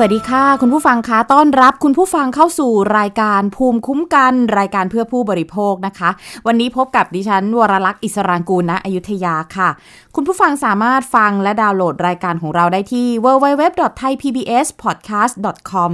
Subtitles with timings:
[0.00, 6.10] สวัสดีค่ะ คุณผู้ฟังคะต้อนรับคุณผู้ฟังเข้าสู่รายการภูมิคุ้มกันรายการเพื่อผู้บริโภคนะคะ
[6.46, 9.68] วันนี้พบกับดิฉันวรลักษ์อิสรางกูลณอยุธยาค่ะ
[10.14, 15.90] คุณผู้ฟังสามารถฟังและดาวน์โหลดรายการของเราได้ที่ www.thaipbspodcast.com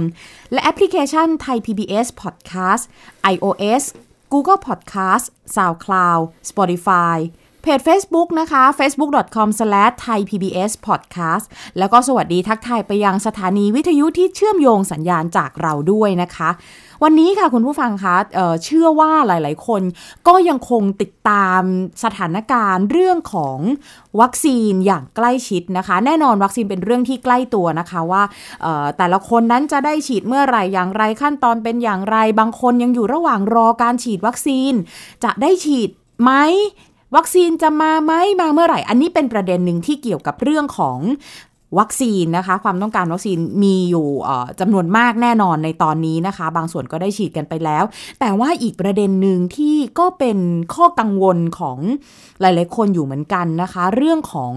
[0.51, 2.83] และแอปพลิเคชัน Thai PBS Podcast
[3.33, 3.83] iOS
[4.33, 7.17] Google Podcast SoundCloud Spotify
[7.65, 11.45] เพจ Facebook นะคะ facebook.com/thaipbspodcast
[11.79, 16.49] แล้วก็สวัสดีทักทายไปยังสถานีวิทยุที่เชื่อมโยงสัญญาณจากเราด้วยนะคะ
[17.03, 19.81] วันนี้ค่ะคุณผู้ฟังคะเเชื่อว่าหลายๆ คน
[20.27, 21.61] ก็ยังคงติดตาม
[22.03, 23.57] สถานการณ์เรื่องของ
[24.21, 28.23] วัคซีนอย่างใกล้ชิดนะคะ แน่นอนวัคซีนเป็นเรื่องที่ใกล้ตัวนะคะว่า
[28.97, 34.73] แต่ละคนนั้นจะได้ฉีดเมื่อไหร่อย่างไรขั้นตอนเป็นอย่างไร บางคนยังอยู่ระหว่างรอการฉีดวัคซีน
[35.23, 35.89] จะได้ฉีด
[36.23, 36.31] ไหม
[37.15, 40.99] วัคซีนจะมาไหมมาเมื่อไหร่ อันนี้เป็นประเด็นหนึ่งที่เกี่ยวกับเรื่องของ
[41.79, 44.07] วัคซีนนะคะ ความต้องการวัคซีนมีอยู่
[44.59, 47.83] จำนวนมากแน่นอนในตอนนี้นะคะ บางส่วนก็ได้ฉีดกันไปแล้ว
[48.19, 50.39] แต่ว่าอีกประเด็นหนึ่งที่ก็เป็น
[50.75, 51.77] ข้อกังวลของ
[52.41, 54.53] หลายๆ คนอยู่เหมือนกันนะคะ เรื่องของ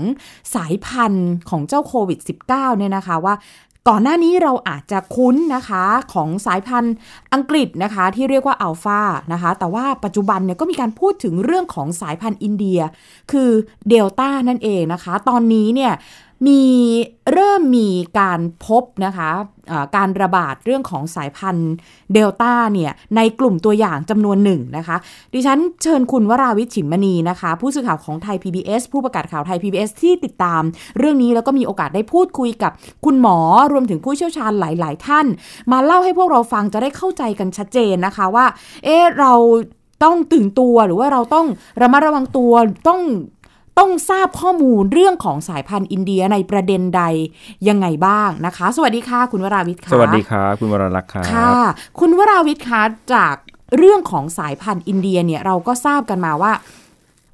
[0.54, 3.34] สายพันธุ์ของเจ้าโควิด -19 เนี่ยนะคะว่า
[3.88, 6.94] ก่อนหน้านี้เราอาจจะคุ้นนะคะของสายพันธุ์
[7.32, 9.00] อังกฤษนะคะ ที่เรียกว่าอัลฟา
[9.32, 12.80] นะคะ แต่ว่าปัจจุบันเนี่ยก็มีการพูดถึงเรื่องของสายพันธุ์อินเดีย
[13.32, 13.50] คือ
[13.88, 15.92] เดลต้านั่นเองนะคะ ตอนนี้เนี่ย
[16.46, 16.60] มี
[17.32, 21.72] เริ่มมีการพบนะคะะการระบาดเรื่องของสายพันธุ์
[22.12, 24.96] เดลต้าเนี่ยในกลุ่มตัวอย่างจำนวนหนึ่งนะคะ
[25.34, 30.62] ดิฉันเชิญคุณวราวิชิมมณีนะคะ ผู้สื่อข่าวของไทย PBS ผู้ประกาศข่าวไทย PBS ที่ติดตาม
[30.98, 32.72] เรื่องนี้แล้วก็มีโอกาสได้พูดคุยกับ
[33.04, 33.38] คุณหมอ
[33.72, 35.26] รวมถึงผู้เชี่ยวชาญหลาย ๆ ท่าน
[35.72, 38.46] มาเล่าให้พวกเราฟังจะได้เข้าใจกันชัดเจนนะคะว่า
[38.84, 39.32] เอ๊เรา
[40.04, 41.46] ต้องตื่นตัวหรือว่าเราต้อง
[41.82, 42.52] ระมัดระวังตัว
[42.88, 43.00] ต้อง
[43.78, 47.02] ต้องทราบข้อมูลเรื่องของสายพันธุ์อินเดียในประเด็นใด
[47.68, 51.58] ยังไงบ้างนะคะ สวัสดีค่ะ คุณวราวิทย์ค่ะสวัสดีครับคุณวราลักษ์ค่ะค่ะ
[52.00, 52.82] คุณวราวิทย์คะ
[53.14, 53.34] จาก
[53.78, 56.52] เรื่องของสายพันธุ์อินเดียเนี่ยเราก็ทราบกันมาว่า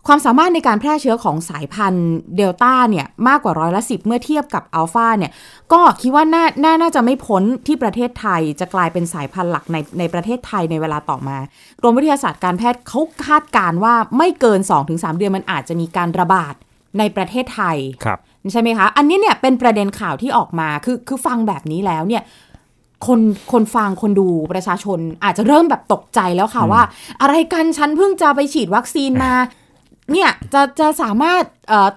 [0.07, 5.33] ความสามารถในการแพร่เชื้อของสายพันธุ์เดลต้าเนี่ยมากกว่าร้อยละสิบเมื่อเทียบกับอัลฟาเนี่ย
[5.73, 11.37] ก็คิดว่าน่านาน่าจะไม่พ้นที่ประเทศไทยจะกลายเป็นสายพันธุ์หลักในในประเทศไทยในเวลาต่อมา
[11.81, 16.55] กรมวิทยาศาสตร์การแพทย์เขาคาดการว่าไม่เกิน 2-3 เดือนมันอาจจะมีการระบาด
[16.99, 18.19] ในประเทศไทยครับ
[18.53, 22.23] ใช่ไหมคะ อันนี้เนี่ยเป็นประเด็นข่าวที่ออกมาคือคือฟังแบบนี้แล้วเนี่ย
[23.07, 23.21] คน
[23.53, 26.83] คนฟังคนดูประชาชนอาจจะเริ่มแบบตกใจแล้วค่ะว่า
[27.21, 29.33] อะไรกันฉันเพิ่งจะไปฉีดวัคซีนมา
[30.13, 31.43] เนี่ยจะจะสามารถ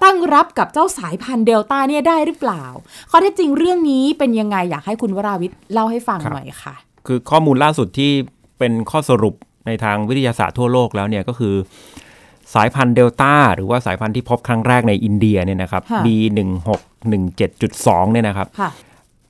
[0.04, 2.64] ตั้งรับกับเจ้าสายพันธุ์เดลต้าเนี่ยได้หรือเปล่า
[3.10, 6.76] ข้อเท็จจริงเรื่องนี้เป็นยังไงอยากให้คุณวราวิทย์เล่าให้ฟังหน่อยค่ะ
[7.08, 8.12] คือข้อมูลล่าสุดที่
[8.60, 9.36] เป็นข้อสรุป
[9.68, 11.56] ในทางวิทยาศาสตร์ทั่วโลกแล้วเนี่ยก็คือ
[12.54, 18.48] สายพันธุ์เดลต้าหรือว่าสายพันธุ์ที่พบครั้งแรกในอินเดียเนี่ยนะครับ B1617.2 เนี่ยนะครับ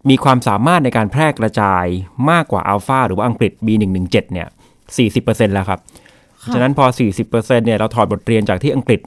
[0.09, 1.85] มีความสามารถในการแพร่กระจาย
[2.29, 4.47] มากกว่าอัลฟาหรือว่าอังกฤษ B117 เนี่ย
[5.05, 5.79] 40%แล้วครับ
[6.53, 6.85] ฉะนั้นพอ
[7.25, 9.01] 40%เนี่ยเราถอดบทเรียนจากที่อังกฤษ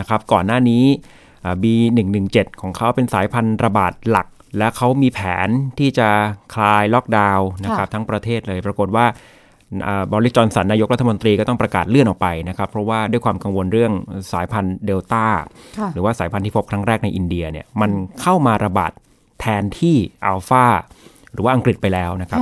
[0.00, 0.84] นะครับ ก่อนหน้านี้
[1.62, 4.26] B117 ของเขาเป็นสายพันธุ์ระบาดหลัก
[4.58, 6.08] และเขามีแผนที่จะ
[6.54, 9.06] คลายล็อกดาวน์นะครับทั้งประเทศเลย ปรากฏว่า
[10.12, 13.92] บริจอนสันนายกรัฐมนตรีก็ต้องประกาศเลื่อนออกไปนะครับ เพราะว่าด้วยความกังวลเรื่อง
[14.32, 15.24] สายพันธุ์เดลต้า
[15.94, 17.90] หรือว่าสายพันธุ์ที่พบครั้งแรกในอินเดียเนี่ยมัน
[18.20, 18.92] เข้ามาระบาด
[19.40, 19.96] แทนที่
[20.26, 20.66] อัลฟา
[21.32, 22.40] หรือว่าอังกฤษไปแล้วนะครับ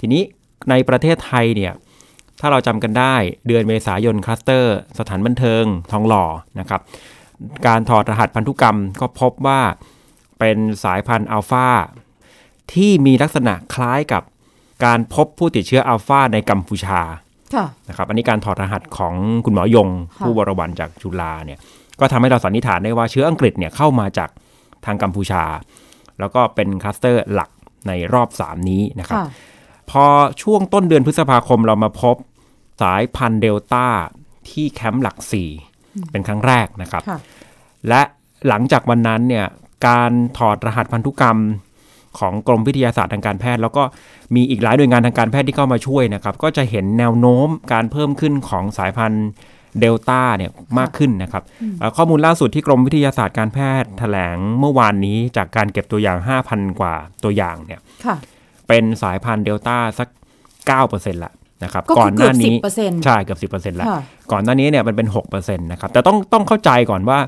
[0.00, 0.22] ทีนี้
[0.70, 1.72] ในประเทศไทยเนี่ย
[2.44, 3.14] ถ้าเราจำกันได้
[3.46, 6.24] เดือนเมษายนคลัสเตอร์ สถานบันเทิงทองหล่อ
[6.60, 6.80] นะครับ
[7.66, 9.60] การถอดรหัสพันธุกรรมก็พบว่า
[10.38, 11.68] เป็นสายพันธุ์อัลฟา
[12.72, 14.22] ที่มีลักษณะคล้ายกับ
[14.84, 17.00] การพบผู้ติดเชื้ออัลฟาในกัมพูชา
[17.88, 19.14] นะครับอันนี้การถอดรหัสของ
[19.44, 19.88] คุณหมอยง
[20.20, 21.58] ผู้บรวันจากจุฬาเนี่ย
[22.00, 24.30] ก็ทำให้เราสันนิษฐานได้ว่าเชื้ออังกฤษเนี่ยเข้ามาจาก
[24.86, 25.44] ทางกัมพูชา
[26.20, 27.50] แล้วก็เป็นคลัสเตอร์หลัก
[27.88, 29.18] ในรอบ 3 นี้นะครับ
[29.90, 30.04] พอ
[30.42, 32.16] ช่วงต้นเดือนพฤษภาคมเรามาพบ
[32.82, 33.86] สายพันธุ์เดลต้า
[34.50, 35.50] ที่แคมป์หลักสี่
[36.10, 37.02] เป็นครั้งแรกนะครับ
[37.88, 38.02] และ
[38.48, 39.46] หลังจากวันนั้นเนี่ย
[39.86, 41.38] การถอดรหัสพันธุกรรม
[42.18, 43.82] ของกรมวิทยาศาสตร์ทางการแพทย์ แล้วก็
[44.34, 49.28] มีอีกหลายหน่วยงานทางการแพทย์ที่เข้ามาช่วยนะครับ ก็จะเห็นแนวโน้มการเพิ่มขึ้นของสายพันธุ์
[49.80, 51.42] เดลต้าเนี่ยมากขึ้นนะครับ
[51.96, 56.18] ข้อมูลล่าสุดที่กรมวิทยาศาสตร์การแพทย์แถลงเมื่อวานนี้จากการเก็บตัวอย่าง
[56.48, 56.94] 5,000 กว่า
[57.24, 57.80] ตัวอย่างเนี่ย
[58.68, 60.08] เป็นสายพันธุ์เดลต้าสัก
[60.64, 61.32] 9%ละ
[61.64, 62.54] นะครับก่อนหน้านี้
[63.04, 63.86] ใช่เกือบสิบเปอร์เซ็นต์แล้ว
[64.32, 67.18] ก่อนหน้านี้เนี่ยมันเป็นหกเปอร์เซ็นต์นะครับแต่ต้องต้องเข้าใจก่อนว่า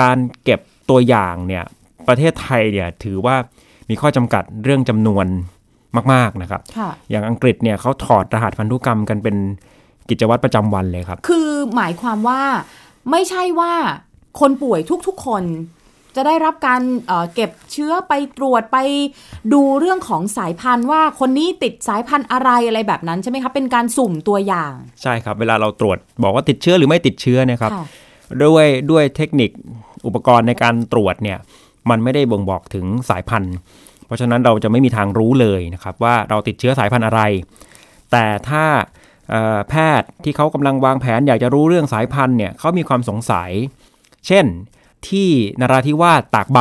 [0.00, 0.60] การเก็บ
[0.90, 1.64] ตัวอย่างเนี่ย
[2.08, 3.36] ประเทศไทยเนี่ยถือว่า
[3.90, 5.26] มีข้อจำกัดเรื่องจำนวน
[6.12, 9.36] มาก ๆนะครับค่ะอย่างอังกฤษเนี่ยเขาถอดรหัสพันธุกรรมกันเป็น
[10.08, 12.42] กิจวัตรประจำวันเลยครับ คือหมายความว่า
[13.10, 13.72] ไม่ใช่ว่า
[14.40, 15.42] คนป่วยทุกๆคน
[16.16, 18.78] จะได้รับการเอ่อเก็บเชื้อไปตรวจไป
[19.52, 24.72] ดูเรื่องของสายพันธุ์ว่าคนนี้ติดสายพันธุ์อะไรอะไรแบบนั้นใช่ไหมคะเป็นการสุ่มตัวอย่าง
[25.02, 27.84] ใช่ครับเวลาเราตรวจบอกว่าติดเชื้อหรือไม่ติดเชื้อเนะครับค่ะ
[28.42, 29.50] ด้วยด้วยเทคนิค
[30.06, 31.38] อุปกรณ์ในการตรวจเนี่ย
[31.90, 33.54] มันไม่ได้บ่งบอกถึงสายพันธุ์
[34.06, 37.20] เพราะฉะนั้นเราจะไม่มีทางรู้เลยนะครับว่าเราติดเชื้อสายพันธุ์อะไร
[38.12, 38.64] แต่ถ้า
[39.30, 43.50] เอ่อแพทย์ที่เขากำลังวางแผนอยากจะรู้เรื่องสายพันธุ์เนี่ยเขามีความสงสัย
[44.26, 44.44] เช่น
[45.10, 45.28] ที่
[45.60, 46.60] นราธิวาสตากใบ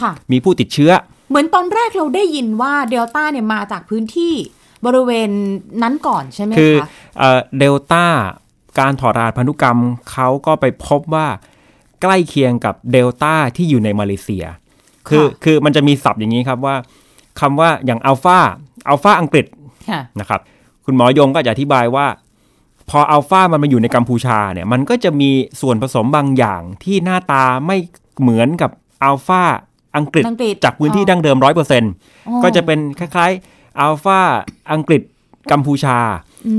[0.00, 0.92] ค่ะมีผู้ติดเชื้อ
[1.30, 4.34] เหมือนตอนแรกเราได้ยินว่าเดลต้าเนี่ยมาจากพื้นที่
[4.86, 5.30] บริเวณ
[5.82, 8.04] นั้นก่อนใช่ไหมคือคะเดลต้า
[8.80, 9.78] การถอดรหัสพันธุกรรม
[10.10, 11.26] เขาก็ไปพบว่า
[12.02, 14.44] ใกล้เคียงกับเดลต้าที่อยู่ในมาเลเซีย
[15.08, 16.76] คือคือมันจะมีศัพท์อย่างนี้ครับว่า
[17.40, 18.38] คำว่าอย่างอัลฟา
[18.88, 19.46] อัลฟาอังกฤษ
[19.90, 20.40] ค่ะนะครับ
[20.84, 22.06] คุณหมอยงก็จะอธิบายว่า
[22.90, 25.30] พออัลฟามันมาอยู่ในกัมพูชาเนี่ยมันก็จะมี
[25.60, 27.76] ส่วนผสมบางอย่างที่หน้าตาไม่
[28.20, 28.70] เหมือนกับ
[29.04, 29.42] อัลฟา
[29.96, 31.92] อังกฤษอังกฤษจากพื้นที่ดั้งเดิมร้อยเปอร์เซ็นต์
[32.28, 34.20] อ๋อก็จะเป็นคล้ายๆอัลฟา
[34.72, 35.02] อังกฤษ
[35.52, 35.98] กัมพูชา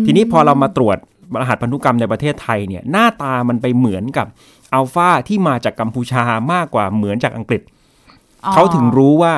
[0.06, 0.98] ทีนี้พอเรามาตรวจ
[1.42, 4.28] รหัสพันธุกรรมในประเทศไทยเนี่ยหน้าตามันไปเหมือนกับ
[4.74, 6.24] อัลฟาที่มาจากกัมพูชา
[6.54, 7.62] มากกว่าเหมือนจากอังกฤษ
[8.46, 9.34] อ๋อเขาถึงรู้ว่า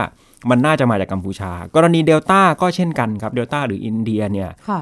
[0.50, 4.82] มันน่าจะมาจากกัมพูชา กรณีเดลต้าก็เช่นกันครับเดลต้าหรืออินเดียเนี่ยค่ะ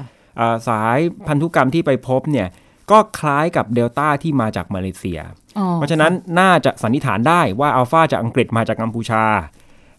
[0.68, 2.48] สายพันธุกรรมที่ไปพบเนี่ย
[2.90, 5.20] ก็คล้ายกับเดลต้าที่มาจากมาเลเซีย
[5.58, 9.24] อ๋อเพราะฉะนั้นน่าจะสันนิษฐานได้ว่าอัลฟาจากอังกฤษมาจากกัมพูชา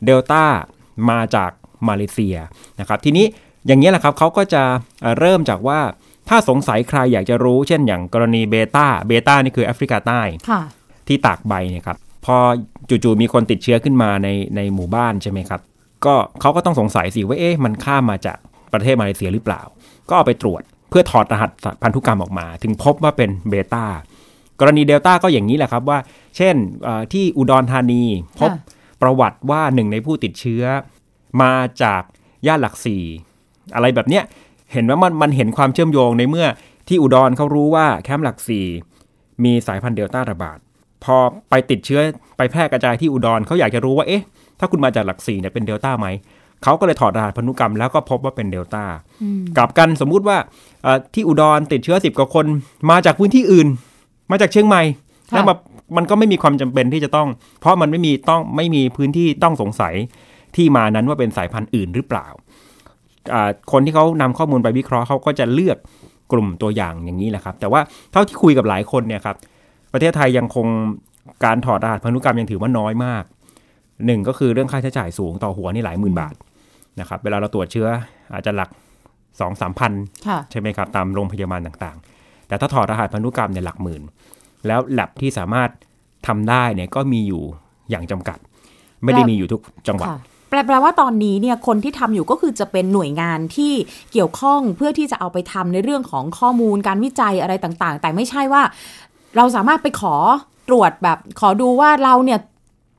[0.06, 0.44] เดลต้า
[1.10, 1.52] มาจาก
[1.88, 2.38] มาเลเซีย
[2.80, 3.26] นะครับ ทีนี้
[3.68, 4.64] อย่างนี้แหละครับเขาก็จะ
[5.02, 5.80] เอ่อเริ่มจากว่า
[6.30, 10.62] ถ้าสงสัยใครอยากจะรู้ เช่นอย่างกรณีเบต้า เบต้านี่คือแอฟริกาใต้ค่ะ
[11.08, 12.38] ที่ตากใบเนี่ยครับ พอ
[12.90, 15.62] จู่ๆมีคนติดเชื้อขึ้นมาในในหมู่บ้านใช่ไหมครับ
[16.06, 18.38] ก็เขาก็ต้องสงสัยสิว่าเอ๊ะมันข้ามมาจาก
[18.74, 19.62] ประเทศมาเลเซียหรือเปล่า
[20.12, 21.50] ก็เอาไปตรวจเพื่อถอดรหัส
[21.82, 23.86] พันธุกรรมออกมา ถึงพบว่าเป็นเบต้า
[24.60, 26.00] กรณีเดลต้าก็อย่างนี้แหละครับว่า
[26.38, 26.56] เช่น
[27.14, 28.04] ที่อุดรธานี
[28.40, 28.52] พบ
[29.02, 30.64] ประวัติว่าหนึ่งในผู้ติดเชื้อ
[31.42, 31.54] มา
[31.84, 32.02] จาก
[32.48, 33.04] ย่านหลักสี่
[33.76, 34.24] อะไรแบบเนี้ย
[34.74, 36.48] เห็นว่ามันมันเห็นความเชื่อมโยงในเมื่อ
[36.88, 38.66] ที่อุดรเขารู้ว่าแคมป์หลักสี่
[39.44, 40.58] มีสายพันธุ์เดลต้าระบาด
[41.04, 41.18] พอ
[41.50, 42.02] ไปติดเชื้อ
[42.38, 44.24] ไปแพร่กระจายที่อุดรเขาอยากจะรู้ว่าเอ๊ะ
[44.60, 46.08] ถ้าคุณมาจากหลักสี่เนี่ยเป็นเดลต้าไหม
[46.64, 48.84] เขาก็เลยถอดรหัสพันธุกรรมแล้วก็พบว่าเป็นเดลต้า
[49.58, 50.38] กลับกันสมมุติว่า
[50.84, 52.46] เอ่อที่อุดรติดเชื้อสิบกว่าคน
[52.90, 53.68] มาจากพื้นที่อื่น
[54.32, 54.82] มาจากเชียงใหม่
[55.32, 55.56] ค่ะแล้วมา
[55.98, 57.28] มันก็ไม่มีความจำเป็นที่จะต้อง
[57.60, 59.94] เพราะมันไม่มีต้องไม่มีพื้นที่ต้องสงสัย
[60.56, 62.28] ที่มานั้นว่าเป็นสายพันธุ์อื่นหรือเปล่า
[63.34, 65.78] อ่าคนที่เขานำข้อมูลไปวิเคราะห์เขาก็จะเลือก
[66.32, 67.82] กลุ่มตัวอย่างอย่างนี้แหละครับ แต่ว่า
[68.12, 69.36] เท่าที่คุยกับหลายคนเนี่ยครับ
[69.94, 70.68] ประเทศไทยยังคง
[71.46, 73.24] การถอดรหัสพันธุกรรมยังถือว่าน้อยมาก
[74.06, 76.34] หนึ่งก็คือเรื่องค่าใช้จ่ายสูงต่อหัวนี่หลายหมื่นบาท
[77.02, 77.88] นะครับเวลาเราตรวจเชื้อ
[78.34, 78.70] อาจจะหลัก
[79.40, 79.92] สองสามพัน
[80.28, 84.02] ค่ะใช่ไหมครับตามโรงพยาบาลต่างๆ แต่ถ้าถอดรหัสพันธุกรรมเนี่ยหลักหมื่น
[84.68, 85.70] แล้วแลบที่สามารถ
[86.28, 87.44] ทำได้เนี่ยก็มีอยู่
[87.90, 88.38] อย่างจำกัด
[89.04, 90.18] ไม่ได้มีอยู่ทุกจังหวัดค่ะ
[90.50, 93.74] แปลแปลว่าตอนนี้เนี่ยคนที่ทำอยู่ก็คือจะเป็นหน่วยงานที่
[94.12, 98.62] เกี่ยวข้องเพื่อที่จะเอาไปทำในเรื่องของข้อมูลการวิจัยอะไรต่างๆ แต่ไม่ใช่ว่า
[99.38, 100.16] เราสามารถไปขอ
[100.70, 102.40] ตรวจแบบขอดูว่าเราเนี่ย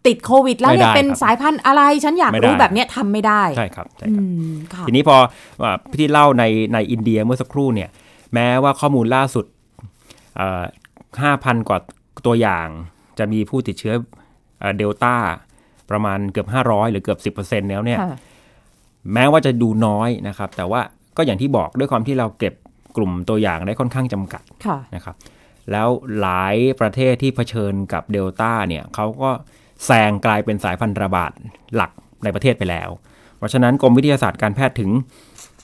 [0.06, 5.16] ติดโควิด แล้วเนี่ยไม่ได้เป็นครับสายพันธุ์อะไรฉันอยากไม่ได้รู้แบบเนี้ยทำไม่ได้ใช่ครับใช่อืครับมค่ะทีนี้พอ
[5.62, 6.44] ว่าที่เล่าใน
[6.74, 7.90] ในอินเดียเมื่อสักครู่เนี่ย
[8.34, 9.44] แม้ว่าข้อมูลล่าสุด
[11.22, 11.78] ห้าพันกว่า
[12.26, 12.68] ตัวอย่าง
[13.18, 13.94] จะมีผู้ติดเชื้อ
[14.78, 15.14] เดลต้า
[15.90, 18.16] ประมาณเกือบ 500 หรือเกือบ 10%แล้วเนี่ยค่ะ
[19.12, 20.80] แม้ว่าจะดูน้อยนะครับ แต่ว่า
[21.16, 22.54] ก็อย่างที่บอกด้วยความที่เราเก็บ
[22.96, 25.16] กลุ่มตัวอย่างได้ค่อนข้างจำกัดค่ะนะครับ
[25.72, 25.88] แล้ว
[26.20, 29.30] หลายประเทศที่เผชิญกับเดลต้าเนี่ยเขาก็
[29.86, 31.32] แซงกลายเป็นสายพันธุ์ระบาด
[31.74, 31.90] หลัก
[32.24, 32.88] ในประเทศไปแล้ว
[33.36, 34.90] เพราะฉะนั้นกรมวิทยาศาสตร์การแพทย์ถึง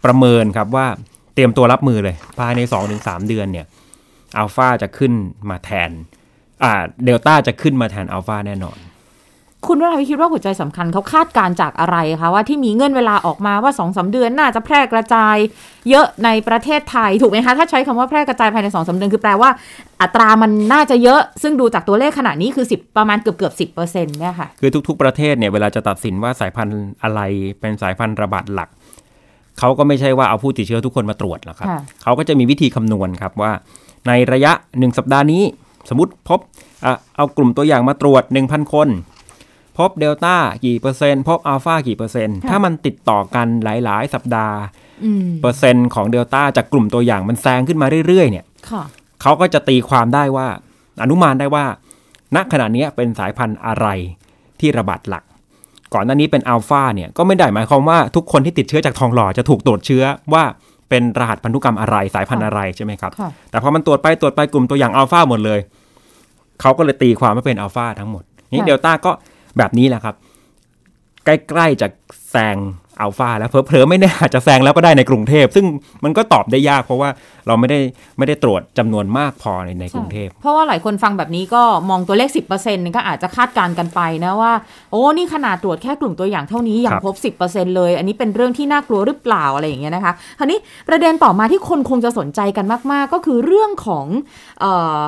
[0.04, 0.87] ประเมินครับว่า
[1.34, 2.60] เตรียมตัวรับมือเลย ภายใน
[2.94, 3.66] 2-3 เดือนเนี่ย
[4.37, 5.12] อัลฟาจะขึ้น
[5.50, 5.90] มาแทน
[6.62, 6.72] อ่า
[7.04, 8.78] เดลต้าจะขึ้นมาแทนอัลฟาแน่นอน
[9.66, 15.36] คุณวราวิคิดว่าหัวใจสำคัญเขาคาดการณ์จากอะไรคะว่าที่มีเงื่อนเวลาออกมาว่าสองสาเดือนน่าจะแพร่กระจาย
[15.90, 19.50] เยอะในประเทศไทยถูกไหมคะถ้าใช้คำว่าแพร่กระจายภายในสองสาเดือนคือแปลว่า
[20.02, 27.20] อัตรามันน่าจะเยอะ ซึ่งดูจากตัวเลขขณะนี้คือ 10 ประมาณเกือบเกือบสิบเปอร์เซ็นต์เนี่ยค่ะคือทุก ๆ ประเทศเนี่ยเวลาจะตัดสินว่าสายพันธุ์อะไร
[27.60, 28.68] เป็นสายพันธุ์ระบาดหลัก
[29.58, 33.52] เขาก็ไม่ใช่ว่าเอาผู้ติดเชื้อทุกคนมาตรวจหรอกครับค่ะเขาก็จะมีวิธีคำนวณครับว่า
[34.06, 35.42] ในระยะ 1 สัปดาห์นี้
[35.88, 36.40] สมมติพบ
[36.84, 38.88] อะเอากลุ่มตัวอย่างมาตรวจ 1,000 คน
[39.78, 44.56] พบเดลต้ากี่เปอร์เซ็นต์พบอัลฟากี่เปอร์เซ็นต์ค่ะถ้ามันติดต่อกันหลาย ๆ สัปดาห์
[45.04, 48.82] อืมเปอร์เซ็นต์ของเดลต้าจากกลุ่มตัวอย่างมันแซงขึ้นมาเรื่อย ๆ เนี่ยค่ะ
[49.23, 50.49] เขาก็จะตีความได้ว่า
[51.02, 51.64] อนุมานได้ว่า
[52.35, 53.87] ณขณะเนี้ยเป็นสายพันธุ์อะไร
[54.61, 55.25] ที่ระบาดหลัก
[55.94, 60.04] ก่อนหน้านี้เป็นอัลฟาเนี่ยก็ไม่ได้หมายความว่าทุกคนที่ติดเชื้อจากทองหล่อจะถูกตรวจเชื้อ
[60.35, 60.44] ว่า
[60.88, 65.61] เป็นรหัสพันธุกรรมอะไรสายพันธุ์อะไรใช่ไหมครับค่ะแต่พอมันตรวจไปตรวจไปกลุ่มตัวอย่างอัลฟาหมดเลย
[66.61, 69.12] เขาก็เลยตีความว่าเป็นอัลฟาทั้งหมด นี่ค่ะเดลต้าก็
[69.59, 70.14] แบบนี้แหละครับ
[71.25, 71.88] ใกล้ๆจะ
[72.31, 72.57] แซง
[73.00, 75.67] อัลฟาแล้วเผลอๆไม่แน่อาจจะแซงแล้วก็ได้ในกรุงเทพ ซึ่ง
[76.05, 77.09] มันก็ตอบได้ยากเพราะว่า
[77.47, 77.81] เราไม่ได้
[78.19, 82.28] ไม่ได้ตรวจจำนวนมากพอในในกรุงเทพ เพราะว่าหลายคนฟังแบบนี้ก็มองตัวเลข
[82.62, 84.52] 10%ก็อาจจะคาดการณ์กันไปนะว่า
[84.90, 94.07] โอ้นี่ขนาดตรวจแค่กลุ่มตัวอย่างเท่านี้ยังครับพบ 10%เลย อันนี้เป็นเรื่องที่น่ากลัวหรือเปล่าอะไรอย่างเงี้ยนะคะคราวนี้ประเด็นต่อมาที่คนคงจะสนใจกันมาก ๆ ก็คือเรื่องของ
[94.61, 94.99] เออ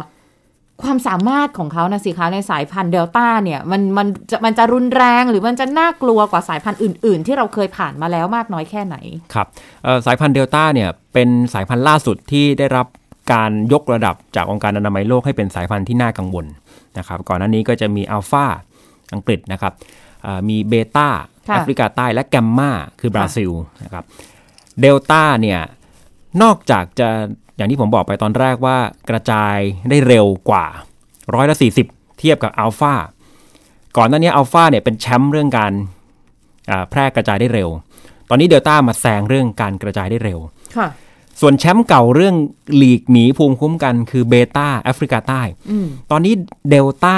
[0.85, 8.97] ความสามารถของเขานะสิคะในสายพันธุ์เดลต้าเนี่ยมันมันจะมันจะรุนแรงหรือมันจะน่ากลัวกว่าสายพันธุ์อื่น ๆ ที่เราเคยผ่านมาแล้วมากน้อยแค่ไหน
[9.35, 9.47] ครับ
[9.85, 12.87] เอ่อสายพันธุ์เดลต้าเนี่ยเป็นสายพันธุ์ล่าสุดที่ได้รับ
[13.33, 16.47] การยกระดับจากองค์การอนามัยโลกให้เป็นสายพันธุ์ที่น่ากังวล
[16.99, 18.47] นะครับก่อนหน้านี้ก็จะมีอัลฟา
[19.15, 19.73] อังกฤษนะครับ
[20.23, 21.09] เอ่อมีเบต้า
[21.49, 22.71] ค่ะแอฟริกาใต้และแกมมา
[23.01, 23.51] คือบราซิล
[23.85, 24.05] นะครับ
[24.81, 25.61] เดลต้าเนี่ย
[26.43, 27.09] นอกจากจะ
[27.61, 28.79] อย่างที่ผมบอกไปตอนแรกว่า
[29.11, 29.57] กระจาย
[29.91, 30.67] ได้เร็วกว่า
[31.35, 31.87] ร้อยละสี่สิบ
[32.19, 32.95] เทียบกับอัลฟา
[33.97, 35.73] ก่อนหน้านี้อัลฟาเนี่ยเป็นแชมป์เรื่องการ
[36.71, 37.69] อ่าแพร่กระจายได้เร็ว
[38.29, 40.39] ตอนนี้เดลต้ามาแซงเรื่องการกระจายได้เร็ว
[40.77, 40.89] ค่ะ
[41.41, 42.35] ส่วนแชมป์เก่าเรื่อง
[42.77, 46.35] หลีกหนีภูมิคุ้มกันคือเบต้าแอฟริกาใต้อืมตอนนี้
[46.71, 47.17] เดลต้า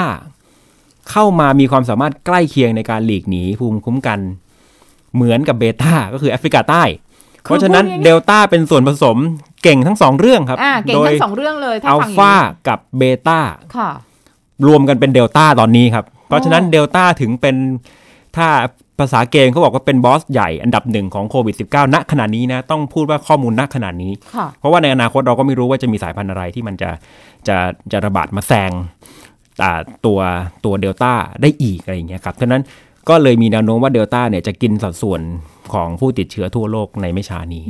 [1.11, 4.19] เข้ามามีความสามารถใกล้เคียงในการหลีกหนีภูมิคุ้มกัน
[5.15, 6.83] เหมือนกับเบต้าก็คือแอฟริกาใต้
[7.43, 9.17] เพราะฉะนั้นพูดง่ายๆเดลต้าเป็นส่วนผสม
[9.63, 13.39] เก่งทั้งสองเรื่องครับอ่าเก่งโดยทั้งสองเรื่องเลยถ้าอัลฟังอย่างฟานี้กับเบต้า
[13.77, 13.89] ค่ะ
[14.67, 17.55] รวมกันเป็นเดลต้าตอนนี้ครับ เพราะฉะนั้นอ๋อเดลต้าถึงเป็น
[18.37, 18.47] ถ้า
[18.99, 26.89] ภาษาเกมเขาบอกว่าเป็นบอสใหญ่อันดับหนึ่งของโควิด -19 ณขณะนี้นะ ต้องพูดว่าข้อมูลณขณะนี้ค่ะเพราะว่าในอนาคตเราก็ไม่รู้ว่าจะมีสายพันธุ์อะไรที่มันจะ
[27.47, 27.57] จะ
[27.91, 28.71] จะระบาดมาแซง
[29.63, 30.19] อ่าตัว
[30.65, 32.61] ตัวเดลต้าได้อีกอะไรอย่างเงี้ยครับฉะนั้น
[33.09, 35.21] ก็เลยมีแนวโน้มว่าเดลต้าเนี่ยจะกินสัดส่วน
[35.73, 37.63] ของผู้ติดเชื้อทั่วโลกในไม่ช้านี้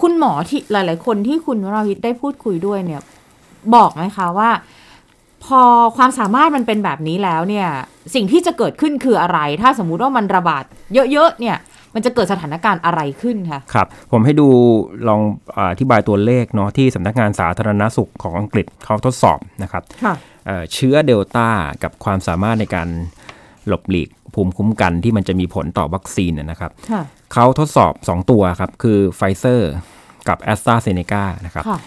[0.00, 3.02] คุณหมอที่หลาย ๆ คนที่คุณวราวิทย์ได้พูดคุยด้วยเนี่ย
[3.74, 4.50] บอกไหมคะว่า
[5.44, 5.62] พอ
[5.96, 7.68] ความสามารถมันเป็นแบบนี้แล้วเนี่ย
[8.14, 10.64] สิ่งที่จะเกิดขึ้นคืออะไร ถ้าสมมุติว่ามันระบาด
[11.12, 11.56] เยอะ ๆ เนี่ย
[11.94, 14.48] มันจะเกิดสถานการณ์อะไรขึ้นคะครับ ผมให้ดู
[15.08, 15.20] ลอง
[15.56, 20.14] อาอธิบายตัวเลขเนาะที่สำนักงานสาธารณสุขของอังกฤษเขาทดสอบนะครับค่ะ
[20.46, 21.48] เอ่อเชื้อเดลต้า
[21.82, 22.88] กับความสามารถในการ
[23.66, 27.02] หลบหลีกภูมิคุ้มกันที่มันจะมีผลต่อวัคซีนนะนะครับค่ะ
[27.32, 29.70] เขาทดสอบ 2 ตัวครับ คือไฟเซอร์
[30.28, 31.78] กับ AstraZeneca นะครับค่ะ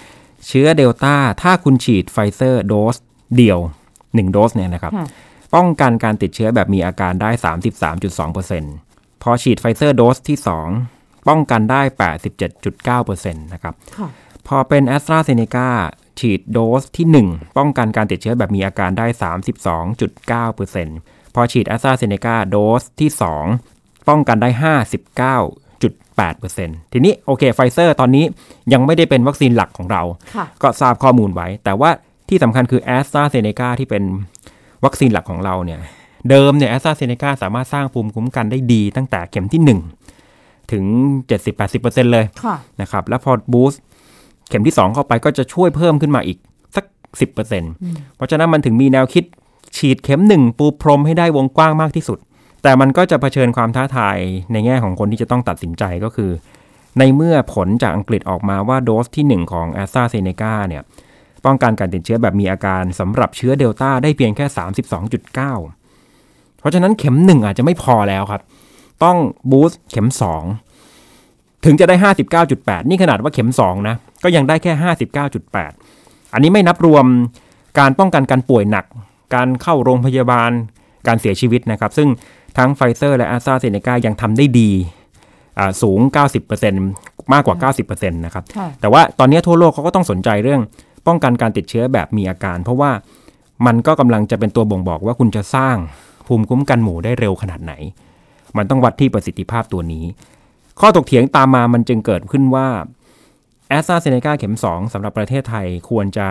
[0.48, 2.96] เชื้อเดลต้าถ้าคุณฉีดไฟเซอร์โดส
[3.38, 3.60] เดียว
[3.96, 5.08] 1 โดสเนี่ยนะครับค่ะ
[5.56, 7.30] ป้องกันการติดเชื้อแบบมีอาการได้
[8.46, 10.38] 33.2%พอฉีดไฟเซอร์โดสที่
[10.84, 11.82] 2 ป้องกันได้
[12.54, 14.08] 87.9%นะครับค่ะ
[14.48, 15.70] พอเป็น AstraZeneca
[16.20, 19.08] ฉีดโดสที่ 1 ป้องกันการติดเชื้อแบบมีอาการได้
[20.66, 23.10] 32.9%พอฉีด AstraZeneca โดสที่
[23.48, 23.81] 2
[24.12, 24.50] ป้องกันได้
[26.20, 28.26] 59.8%ทีนี้โอเคไฟเซอร์ตอนนี้
[28.74, 30.02] ยังไม่ได้เป็นวัคซีนหลักของเรา
[30.36, 31.90] ค่ะก็ทราบข้อมูลไว้ แต่ว่า
[32.30, 34.04] ที่สำคัญคือ a s t r a z เซ e c a ที่เป็น
[34.86, 35.80] วัคซีนหลักของเราเนี่ย
[36.30, 39.62] เดิมเนี่ย a s t r a z เซ e c a สามารถสร้างภูมิคุ้มกันได้ดีตั้งแต่เข็มที่
[40.18, 40.84] 1 ถึง
[41.50, 43.82] 70-80%เลยค่ะนะครับแล้วพอบูสต์
[44.50, 46.38] เข็มที่ 2 เข้าไปก็จะช่วยเพิ่มขึ้นมาอีก
[46.76, 47.36] สัก 10%
[48.16, 49.24] เพราะฉะนั้นมันถึงมีแนวคิด
[49.78, 52.18] ฉีดเข็มหนึ่งปูพรมให้ได้วงกว้างมากที่สุด
[52.64, 54.18] แต่มันก็จะเผชิญความท้าทาย
[54.52, 56.32] ในแง่ของคนที่จะต้องตัดสินใจก็คือ
[57.00, 60.84] ในเมื่อผลจากอังกฤษออกมาว่าโดสที่ 1 ของ a s t r a z เซ e c a เนี่ย
[61.46, 64.46] ป้องกันการติดเชื้อแบบมีอาการสำหรับเชื้อเดลต้าได้เพียงแค่
[65.12, 68.42] 32.9 เพราะฉะนั้นเข็ม 1 อาจจะไม่พอแล้วครับ
[69.04, 69.18] ต้อง
[69.52, 70.10] บูสต์เข็ม
[70.86, 71.96] 2 ถึงจะได้
[72.44, 74.74] 59.8 นี่ขนาดว่าเข็ม 2 นะ ก็ยังได้แค่
[75.54, 77.06] 59.8 อันนี้ไม่นับรวม
[77.80, 78.86] การป้องกันการป่วยหนัก
[79.36, 80.52] การเข้าโรงพยาบาล
[81.08, 82.08] การเสียชีวิตนะครับ ซึ่ง
[82.58, 84.72] ทั้งไฟเซอร์และ a s t r a z เซ e c a ยังทำได้ดี
[85.60, 86.00] อ่าสูง
[86.66, 90.62] 90%มากกว่า 90%นะครับค่ะแต่ว่าตอนนี้ทั่วโลกเขาก็ต้องสนใจเรื่อง
[91.08, 92.92] ป้องกันการติดเชื้อแบบมีอาการ เพราะว่า
[93.66, 95.78] มันก็กำลังจะเป็นตัวบ่งบอกว่าคุณจะสร้าง
[96.28, 97.74] ภูมิคุ้มกันหมู่ได้เร็วขนาดไหน
[98.58, 100.06] มันต้องวัดที่ประสิทธิภาพตัวนี้
[100.80, 102.68] ข้อถกเถียงตามมามันจึงเกิดขึ้นว่า
[103.70, 106.28] แอสตราเซเนกาเข็ม 2สำหรับประเทศไทยควรจะ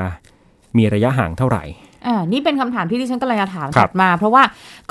[0.76, 1.64] มีระยะห่างเท่าไหร่
[2.06, 4.42] อ่านี่เป็นคำถามที่ดิฉันกำลังจะถามครัถับดมา เพราะว่า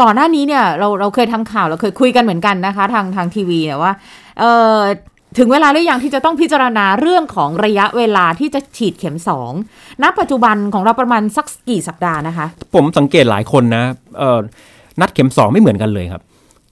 [0.02, 3.94] ก่อนหน้านี้เนี่ยเราเราเคยทำข่าวเราเคยคุยกันเหมือนกันนะคะ ทางทางทีวีเนี่ยว่า
[4.40, 4.78] เอ่อ
[5.38, 9.52] ถึงเวลาหรือยังที่จะต้องพิจารณาเรื่องของระยะเวลาที่จะฉีดเข็มสอง
[10.04, 13.84] ณปัจจุบันของเราประมาณสักกี่สัปดาห์นะคะ ผมสังเกตหลายคนนะ
[14.18, 14.40] เอ่อ
[15.00, 16.22] นัดเข็ม2ไม่เหมือนกันเลยครับ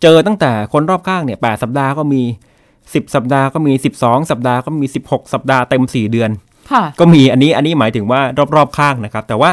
[0.02, 2.22] เจอตั้งแต่คนรอบข้างเนี่ยแสัปดาห์ก็มี
[2.68, 6.32] 10สัปดาห์ก็มี12สัปดาห์ก็มี16สัปดาห์เต็ม4เดือน
[6.72, 8.22] ค่ะก็มีอันนี้อันนี้หมายถึงว่า
[8.56, 9.52] รอบๆข้างนะครับ แต่ว่า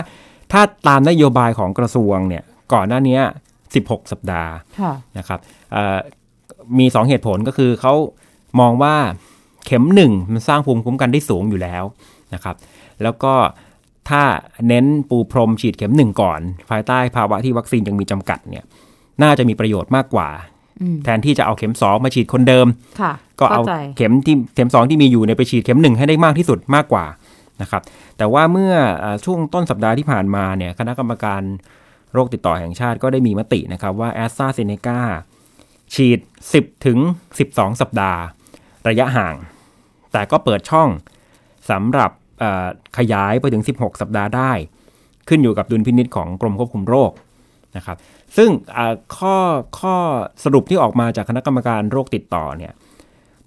[0.53, 3.19] ถ้าตามนโยบายของกระทรวงเนี่ยก่อนหน้านี้
[3.65, 5.39] 16 สัปดาห์ค่ะนะครับ
[5.73, 5.99] เอ่อ
[6.79, 7.95] มี2เหตุผลก็คือเขา
[8.61, 8.95] มองว่า
[9.67, 11.85] เข็ม1มันสร้างภูมิคุ้มกันได้สูงอยู่แล้ว
[12.35, 12.57] นะครับ
[13.03, 13.35] แล้วก็
[14.11, 14.23] ถ้า
[14.69, 18.65] เน้นปูพรมฉีดเข็ม1ก่อน ภายใต้ภาวะที่วัคซีนยังมีจำกัดเนี่ย
[19.23, 20.29] น่าจะมีประโยชน์มากกว่า
[20.81, 22.67] อืมแทนที่จะเอาเข็ม2มาฉีดคนเดิม
[23.01, 27.05] ค่ะก็เอาข้ใจเข็มที่เข็ม2ที่มีอยู่เนี่ยไปฉีดเข็ม1ให้ได้มากที่สุดมากกว่า
[27.62, 27.82] นะครับ
[28.18, 31.42] แต่ว่าเมื่อเออช่วงต้นสัปดาห์ที่ผ่านมาเนี่ยคณะกรรมการ
[32.12, 35.00] โรคติดต่อแห่งชาติก็ได้มีมตินะครับว่าแอสตราเซเนกา
[35.94, 36.18] ฉีด
[36.52, 36.99] 10 ถึง
[37.40, 38.20] 12 สัปดาห์
[38.88, 39.34] ระยะห่าง
[40.12, 40.88] แต่ก็เปิดช่อง
[41.70, 42.66] สำหรับเอ่อ
[42.99, 44.52] ขยายไปถึง 16 สัปดาห์ได้
[45.28, 47.11] ขึ้นอยู่กับดุลพินิษของกรมควบคุมโรค
[47.76, 47.96] นะครับ
[48.37, 49.37] ซึ่งเอ่อข้อ
[49.80, 49.96] ข้อ
[50.44, 52.73] สรุปที่ออกมาจากคณะกรรมการโรคติดต่อเนี่ย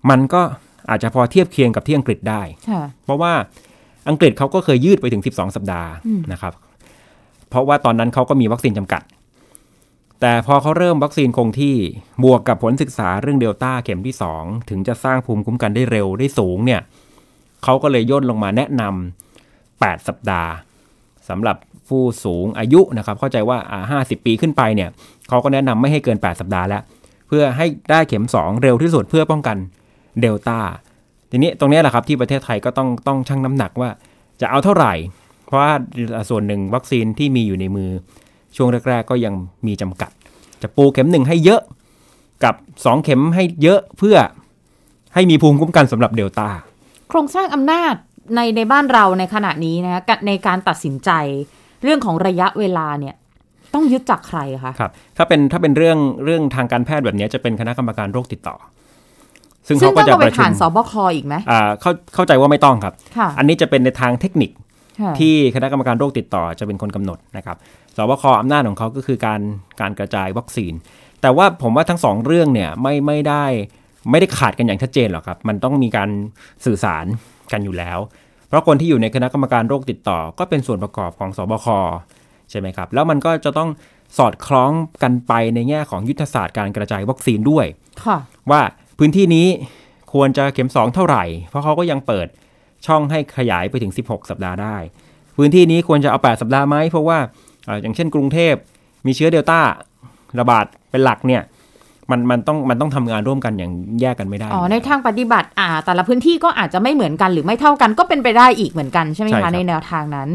[0.09, 0.41] มันก็
[0.89, 3.33] อาจจะพอเทียบเคียงกับที่อังกฤษได้ค่ะเพราะว่า
[4.09, 5.89] อังกฤษเขาก็เคยยืดไปถึง 12 สัปดาห์
[6.31, 6.53] นะครับ
[7.49, 9.01] เพราะว่าตอนนั้นเขาก็มีวัคซีนจำกัด
[10.21, 11.75] แต่พอเขาเริ่มวัคซีนคงที่
[12.23, 16.81] บวกกับผลศึกษาเรื่องเดลต้าเข็มที่ 2 ถึงจะสร้างภูมิคุ้มกันได้เร็วได้สูงเนี่ย
[17.63, 20.51] เขาก็เลยย่นลงมาแนะนำ8สัปดาห์
[21.29, 21.57] สำหรับ
[21.89, 24.89] ผู้สูงอายุนะครับ เข้าใจว่าอ่า50 ปีขึ้นไปเนี่ย
[25.29, 26.81] เขาก็แนะนำไม่ให้เกิน 8 สัปดาห์แล้ว
[27.27, 29.57] เพื่อให้ได้เข็ม 2 เร็วที่สุดเพื่อป้องกัน
[30.21, 30.59] เดลต้า
[31.31, 33.89] ทีนี้ตรงนี้แหละครับที่ประเทศไทยก็ต้องต้องชั่งน้ำหนักว่า
[34.41, 34.93] จะเอาเท่าไหร่
[35.46, 35.74] เพราะว่า
[36.29, 37.89] ส่วนหนึ่งวัคซีนที่มีอยู่ในมือ
[38.55, 39.34] ช่วงแรก ๆ ก็ยัง
[39.67, 40.12] มีจำกัด
[40.62, 41.62] จะปูเข็มหนึ่งให้เยอะ
[42.43, 44.17] กับ 2 เข็มให้เยอะเพื่อ
[45.13, 46.50] ให้มีภูมิคุ้มกันสำหรับเดลต้า
[47.10, 47.93] โครงสร้างอำนาจ
[48.36, 51.12] ในในบ้านเราในขณะนี้นะคะกะในการตัดสินใจ
[51.84, 53.15] เรื่องของระยะเวลาเนี่ย
[53.74, 58.55] ต้องยึดจากใครคะครับถ้าเป็นถ้าเป็นเรื่องเรื่องทางการแพทย์แบบนี้จะเป็นคณะกรรมการโรคติดต่อ
[59.67, 64.51] ซึ่งซึ่เขางก็ต้องจะเอาปไประชุผ่ามนสบคอีกไหมอ่าเข้าเข้าใจว่าไม่ต้องครับค่ะอันนี้จะเป็นในทางเทคนิค
[65.01, 67.57] ค่ะที่คณะกรรมการโรคติดต่อจะเป็นคนกำหนดนะครับ
[67.95, 69.41] สบคอำนาจของเขาก็คือการ
[69.81, 70.74] การกระจายวัคซีน
[71.21, 73.45] แต่ว่าผมว่าทั้งสองเรื่องเนี่ยไม่ไม่ได้
[74.12, 76.09] ไม่ได้ขาดกันอย่างชัดเจนหรอกครับ มันต้องมีการ
[76.65, 77.05] สื่อสาร
[77.51, 77.97] กันอยู่แล้ว
[78.47, 81.68] เพราะคนที่อยู่ในคณะกรรมการโรคติดต่อ ก็เป็นส่วนประกอบของสบค
[82.50, 83.70] ใช่ไหมครับ แล้วมันก็จะต้อง
[84.18, 84.72] สอดคล้อง
[85.03, 87.65] กันไปในแง่ของยุทธศาสตร์การกระจายวัคซีนด้วย
[88.05, 88.18] ค่ะ
[88.51, 88.61] ว่า
[88.98, 89.48] พื้นที่นี้
[90.14, 92.27] ควรจะเข็ม 2 เท่าไหร่ เพราะเขาก็ยังเปิด
[92.86, 94.75] ช่องให้ขยายไปถึง 16 สัปดาห์ได้
[95.38, 97.18] พื้นที่นี้ควรจะเอา 8 สัปดาห์ไหมเพราะว่า
[97.66, 98.53] เอ่ออย่างเช่นกรุงเทพ
[99.05, 99.60] มีเชื้อเดลต้า
[100.40, 101.42] ระบาดเป็นหลักเนี่ย
[102.12, 110.29] มันมันต้องมันต้องทำงานร่วมกันอย่างแยกกันไม่ได้อ๋อในทางปฏิบัติอ่า แต่ละพื้นที่ก็อาจจะไม่เหมือนกันหรือไม่เท่ากันก็เป็นไปได้อีกเหมือนกันใช่ไหมใช่ครัคะบในแนวทางนั้น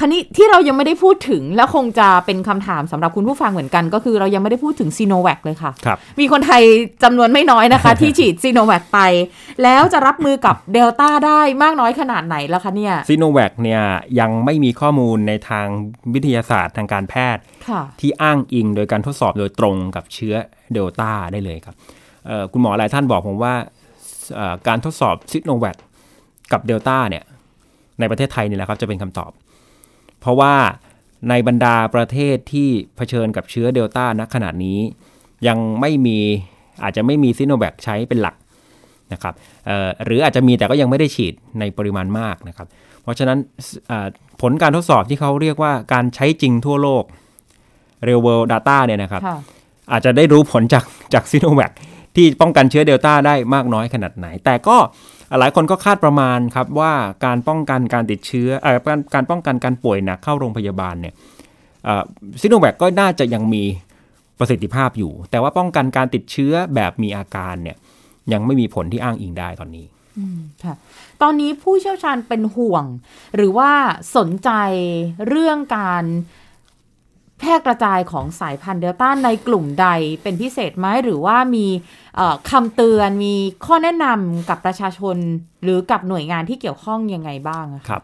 [0.00, 6.62] คันนี้ที่เรายังไม่ได้พูดถึงแล้วคงจะเป็นคำถามสำหรับคุณผู้ฟังเหมือนกัน ก็คือเรายังไม่ได้พูดถึงซีโนแวคเลยค่ะครับมีคนไทย
[7.02, 9.00] จำนวนไม่น้อยนะคะ ที่ฉีดซีโนแวคไป
[9.62, 13.82] แล้วจะรับมือกับเดลต้าได้มากน้อยขนาดไหนแล้วคะเนี่ยซีโนแวคเนี่ย
[14.20, 15.66] ยังไม่มีข้อมูลในทาง
[16.14, 20.34] วิทยาศาสตร์ทางการแพทย์ค่ะที่อ้างอิงโดยการทดสอบโดยตรงกับเชื้อ
[20.72, 21.74] เดลต้าได้เลยครับ
[22.26, 23.54] เอ่อคุณหมอหลายท่านบอกผมว่า
[24.34, 25.76] เอ่อการทดสอบซิโนแวค
[26.52, 27.24] กับเดลต้าเนี่ย
[28.00, 29.30] ในประเทศไทยนี่แหละครับจะเป็นคำตอบ
[30.26, 30.54] เพราะว่า
[31.28, 34.78] ในบรรดาประเทศที่เผชิญกับเชื้อเดลต้าณขณะนี้
[35.48, 36.18] ยังไม่มี
[36.82, 38.34] อาจจะไม่มีซิโนแวคใช้เป็นหลัก
[39.12, 39.34] นะครับ
[39.66, 42.66] เอ่อหรืออาจจะมีแต่ก็ยังไม่ได้ฉีดในปริมาณมากนะครับ
[43.02, 43.38] เพราะฉะนั้น
[43.88, 44.08] เอ่อ
[44.42, 47.04] ผลการทดสอบที่เขาเรียกว่าการใช้จริงทั่วโลก
[48.06, 49.38] real world data เนี่ยนะครับค่ะ
[49.92, 50.84] อาจจะได้รู้ผลจาก
[51.14, 51.72] จากซีโนแวค
[52.14, 54.76] ที่ป้องกันเชื้อเดลต้าได้มากน้อยขนาดไหน แต่ก็
[55.40, 56.92] หลายคนก็คาดประมาณครับว่า
[57.24, 61.14] การป้องกันการติดเชื้ออการการป้องกันการป่วยหนักเข้าโรงพยาบาลเนี่ย
[62.40, 63.64] ซีโนแวคก็น่าจะยังมี
[64.38, 67.76] ประสิทธิภาพอยู่ แต่ว่าป้องกันการติดเชื้อแบบมีอาการเนี่ย
[68.32, 69.86] ยังไม่มีผลที่อ้างอิงได้ตอนนี้
[70.64, 70.74] ค่ะ
[71.22, 72.84] ตอนนี้ผู้เชี่ยวชาญเป็นห่วง
[73.36, 73.70] หรือว่า
[74.16, 74.50] สนใจ
[75.28, 76.04] เรื่องการ
[77.38, 79.88] แพร่กระจายของสายพันธุ์เดลต้าในกลุ่มใด
[80.22, 81.66] เป็นพิเศษไหมหรือว่ามี
[82.16, 83.34] เอ่อคำเตือนมี
[83.66, 85.16] ข้อแนะนำกับประชาชน
[85.62, 88.02] หรือกับหน่วยงานที่เกี่ยวข้องยังไงบ้างอะะครับ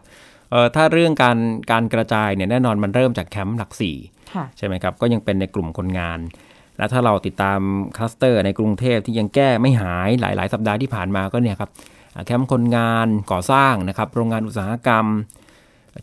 [0.51, 1.37] เอ่อถ้าเรื่องการ
[1.71, 3.95] การกระจายเนี่ยแน่นอนมันเริ่มจากแคมป์หลักสี่
[4.33, 6.19] ค่ะใช่ไหมครับก็ยังเป็นในกลุ่มคนงาน
[6.77, 7.59] แล้วถ้าเราติดตาม
[7.97, 11.69] คลัสเตอร์ในกรุงเทพที่ยังแก้ไม่หายหลาย ๆ สัปดาห์ที่ผ่านมาก็เนี่ยครับ
[12.15, 15.05] อ่าแคมป์คนงานก่อสร้างนะครับโรงงานอุตสาหกรรม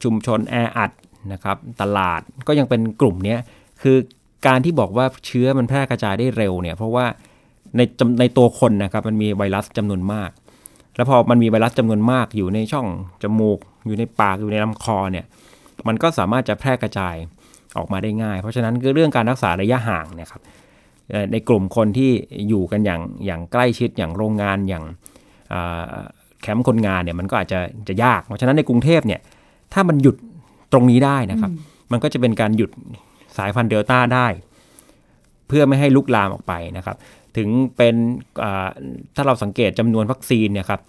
[0.05, 0.91] ชุมชนแออัด
[1.33, 3.39] นะครับตลาดก็ยังเป็นกลุ่มเนี้ย
[3.83, 3.97] คือ
[4.47, 7.07] การที่บอกว่าเชื้อมันแพร่กระจายได้เร็วเนี่ยเพราะว่า
[7.77, 7.81] ใน
[8.21, 10.31] ในตัวคนนะครับมันมีไวรัสจำนวนมาก
[10.97, 12.87] แล้วพอมันมีไวรัสจำนวนมากอยู่ในช่อง
[13.23, 15.27] จมูก อยู่ในปากอยู่ในลำคอเนี่ย
[15.89, 17.15] มันก็สามารถจะแพร่กระจาย
[17.77, 20.43] ออกมาได้ง่าย เพราะฉะนั้นคือเรื่องการรักษาระยะห่างเนี่ยครับ
[21.33, 22.11] ในกลุ่มคนที่
[22.49, 24.85] อยู่กันอย่างอย่างใกล้ชิดอย่างโรงงานอย่าง
[26.43, 29.21] แคมป์คนงานเนี่ยมันก็อาจจะจะยาก เพราะฉะนั้นในกรุงเทพเนี่ย
[29.73, 30.17] ถ้ามันหยุด
[30.73, 31.51] ตรงนี้ได้นะครับ
[31.93, 32.71] มันก็จะเป็นการหยุด
[33.37, 34.27] สายพันธุ์เดลต้าได้
[35.49, 36.97] เพื่อไม่ให้ลุกลามออกไปนะครับ
[37.37, 37.95] ถึงเป็น
[39.17, 40.81] ถ้าเราสังเกตจำนวนวัคซีนเนี่ยครับ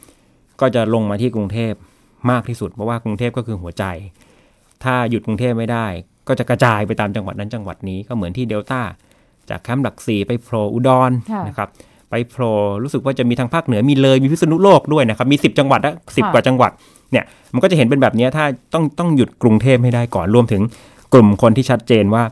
[0.62, 1.74] ก็จะลงมาที่กรุงเทพ
[2.32, 3.84] มากที่สุด เพราะว่ากรุงเทพก็คือหัวใจ
[4.84, 5.86] ถ้าหยุดกรุงเทพไม่ได้
[6.28, 8.82] ก็จะกระจายไปตามจังหวัดนั้นจังหวัดนี้ก็เหมือนที่เดลต้า
[9.50, 11.12] จากแคมป์หลักสี่ไปโผล่อุดร
[11.48, 11.70] นะครับ
[12.10, 16.72] ไปโผล่รู้สึกว่าจะมีทางภาคเหนือมีเลยมีพิษณุโลกด้วยนะครับ มี 10 จังหวัดละสิกว่าจังหวัด
[17.12, 20.62] เนี่ยมันก็จะเห็นเป็นแบบนี้ถ้าต้องต้องหยุดกรุงเทพให้ได้ก่อนรวมถึง
[21.14, 22.24] กลุ่มคนที่ชัดเจนว่า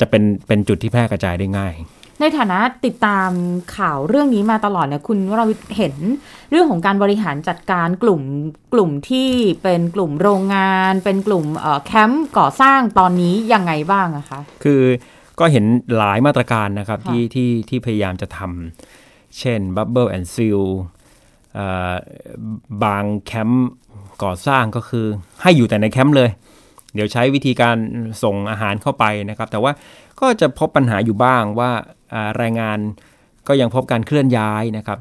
[0.00, 1.74] จะเป็นเป็นจุดที่แพร่กระจายได้ง่าย
[2.20, 3.30] ในฐานะติดตาม
[3.76, 5.94] ข่าวเรื่องนี้มาตลอดเนี่ยคุณวราวิทเห็น
[6.50, 8.22] เรื่องของการบริหารจัดการกลุ่ม
[8.72, 9.28] กลุ่มที่
[9.62, 11.46] เป็นกลุ่มโรงงาน เป็นกลุ่ม
[11.86, 14.82] แคมป์ก่อสร้างตอนนี้ยังไงบ้างอะคะคือ
[15.40, 15.64] ก็เห็น
[15.96, 20.64] หลายมาตรการนะครับที่ที่ที่พยายามจะทำเช่น Bubble and Seal
[22.84, 23.68] บางแคมป์
[24.22, 25.06] ก่อสร้างก็คือ
[25.42, 26.30] ให้อยู่แต่ในแคมป์เลย
[26.94, 27.76] เดี๋ยวใช้วิธีการ
[28.22, 29.72] ส่งอาหารเข้าไปนะครับ แต่ว่า
[30.20, 31.70] ก็จะพบปัญหาอยู่บ้างว่า
[32.36, 32.78] แรงงาน
[33.48, 34.98] ก็ยังพบการเคลื่อนย้ายนะครับ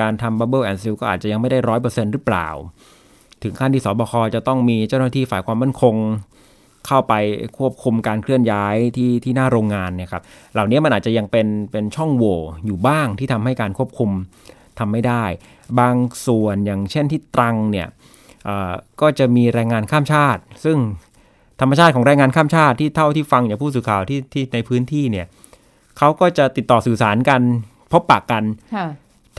[0.00, 2.48] การทำ Bubble and Seal ก็อาจจะยังไม่ได้ร้อยเปอร์เซ็นต์หรือเปล่า
[3.42, 5.96] ถึงขั้นที่สบคจะต้องมีเจ้าหน้าที่ฝ่ายความมั่นคง
[6.86, 7.14] เข้าไป
[7.58, 10.22] ควบคุมการเคลื่อนย้ายที่ที่หน้าโรงงานเนี่ยครับ
[10.54, 14.10] เหล่านี้มันอาจจะยังเป็นเป็นช่องโหว่อยู่บ้างที่ทำให้การควบคุม
[14.78, 15.24] ทำไม่ได้
[15.80, 15.96] บาง
[16.26, 17.88] ส่วนอย่างเช่นที่ตรังเนี่ย
[19.00, 20.78] ก็จะมีแรงงานข้ามชาติ ซึ่ง
[21.60, 25.26] ธรรมชาติของแรงงานข้ามชาติที่เท่าที่ฟังจากผู้สื่อข่าวที่ที่ในพื้นที่เนี่ย
[25.98, 27.40] เขาก็จะติดต่อสื่อสารกัน
[27.92, 28.44] พบปะกัน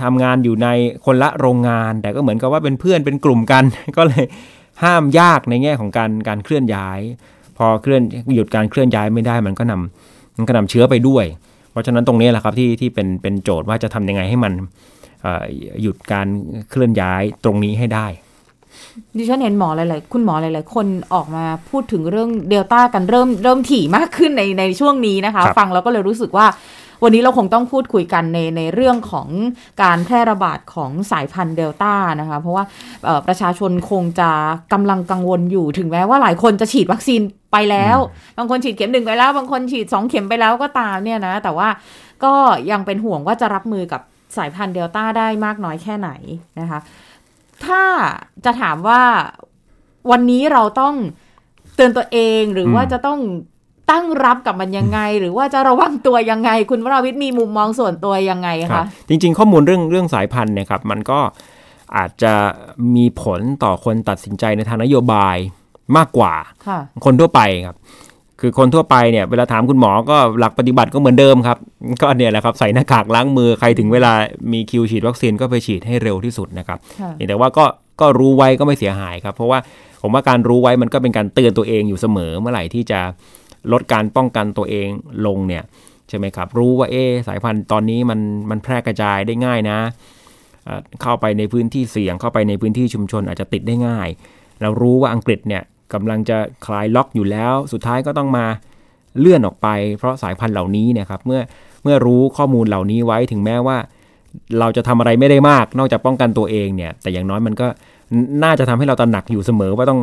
[0.01, 0.67] ทำงานอยู่ใน
[1.05, 3.63] คนละโรงงาน แต่ก็เหมือนกับว่าเป็นเพื่อนเป็นกลุ่มกัน
[3.97, 4.25] ก็เลย
[4.83, 6.99] ห้ามยากในแง่ของการการเคลื่อนย้าย
[7.57, 8.01] พอเคลื่อน
[8.35, 11.25] หยุดการเคลื่อนย้ายไม่ได้มันก็นำมันก็นำเชื้อไปด้วย
[11.71, 14.53] เพราะฉะนั้นตรงนี้แหละครับที่ที่เป็นเป็นโจทย์ว่าจะทำยังไงให้มัน
[15.81, 16.27] หยุดการ
[16.69, 18.07] เคลื่อนย้ายตรงนี้ให้ได้
[19.17, 26.47] ดิฉันเห็นหมอหลายๆ คุณหมอหลาย ๆ คนออกมาพูดถึงเรื่องเดลต้ากันเริ่มเริ่มถี่มากขึ้นในในช่วงนี้นะคะ ฟังแล้วก็เลยรู้สึกว่า
[27.03, 29.27] วันนี้เราคงต้องพูดคุยกันในในเรื่องของ
[29.83, 32.63] การแพร่ระบาดของสายพันธุ์เดลต้านะคะ เพราะว่า
[33.27, 34.31] ประชาชนคงจะ
[34.73, 37.21] กำลังกังวลอยู่ถึงแม้ว่าหลายคนจะฉีดวัคซีน
[37.51, 37.97] ไปแล้ว
[38.37, 41.69] บางคนฉีดเข็มหนึ่งไปแล้ว บางคนฉีดสองเข็มไปแล้วก็ตามเนี่ยนะ แต่ว่า
[42.23, 42.33] ก็
[42.71, 44.01] ยังเป็นห่วงว่าจะรับมือกับ
[44.37, 46.09] สายพันธุ์เดลต้าได้มากน้อยแค่ไหน
[46.59, 46.79] นะคะ
[47.67, 47.83] ถ้า
[48.45, 49.01] จะถามว่า
[50.11, 50.95] วันนี้เราต้อง
[51.75, 53.19] เตือนตัวเองหรือว่าจะต้อง
[53.91, 61.19] ตั้งรับกับมันยังไง หรือว่าจะระวังตัวยังไง คุณวราวิทย์มีมุมมองส่วนตัวยังไงคะจริง ๆ ข้อมูลเรื่องเรื่องสายพันธุ์เนี่ยครับมันก็
[61.97, 62.33] อาจจะ
[62.95, 65.37] มีผลต่อคนตัดสินใจในทางนโยบาย
[65.97, 66.33] มากกว่า
[67.05, 67.77] คนทั่วไปครับ
[68.45, 71.57] คือคนทั่วไปเนี่ยเวลาถามคุณหมอก็หลักปฏิบัติก็เหมือนเดิมครับ
[72.01, 74.13] ก็เนี่ยแหละครับใส่หน้ากากล้างมือใครถึงเวลา
[74.53, 76.79] มีคิวฉีดวัคซีนก็ไปฉีดให้เร็วที่สุดนะครับ
[77.27, 77.65] แต่ว่าก็
[78.01, 79.59] ก็รู้ไว้ก็ไม่เสียหายครับ เพราะว่า
[80.01, 82.99] ผมว่าการรู้ไว้มันก็เป็นการเตือนตัวเองอยู่เสมอเมื่อไหร่ที่จะ
[83.71, 84.87] ลดการป้องกันตัวเอง
[85.25, 85.63] ลงเนี่ย
[86.09, 86.95] ใช่ไหมครับ รู้ว่าเอ
[87.27, 89.79] สายพันธุ์ตอนนี้มันมันแพร่กระจายได้ง่ายนะ
[91.01, 94.07] เข้าไปในพื้นที่เสี่ยงเข้าไปในพื้นที่ชุมชนอาจจะติดได้ง่าย
[94.61, 98.45] เรารู้ว่าอังกฤษเนี่ย กำลังจะคลายล็อกอยู่แล้ว สุดท้ายก็ต้องมา
[99.19, 99.67] เลื่อนออกไป
[99.97, 101.41] เพราะสายพันธุ์เหล่านี้เนี่ยครับเมื่อ
[101.83, 103.77] เมื่อรู้ข้อมูลเหล่านี้ไว้ถึงแม้ว่า
[104.59, 107.67] เราจะทำอะไรไม่ได้มาก นอกจากป้องกันตัวเองเนี่ย แต่อย่างน้อยมันก็
[108.43, 109.99] น่าจะทำให้เราตระหนักอยู่เสมอว่าต้อง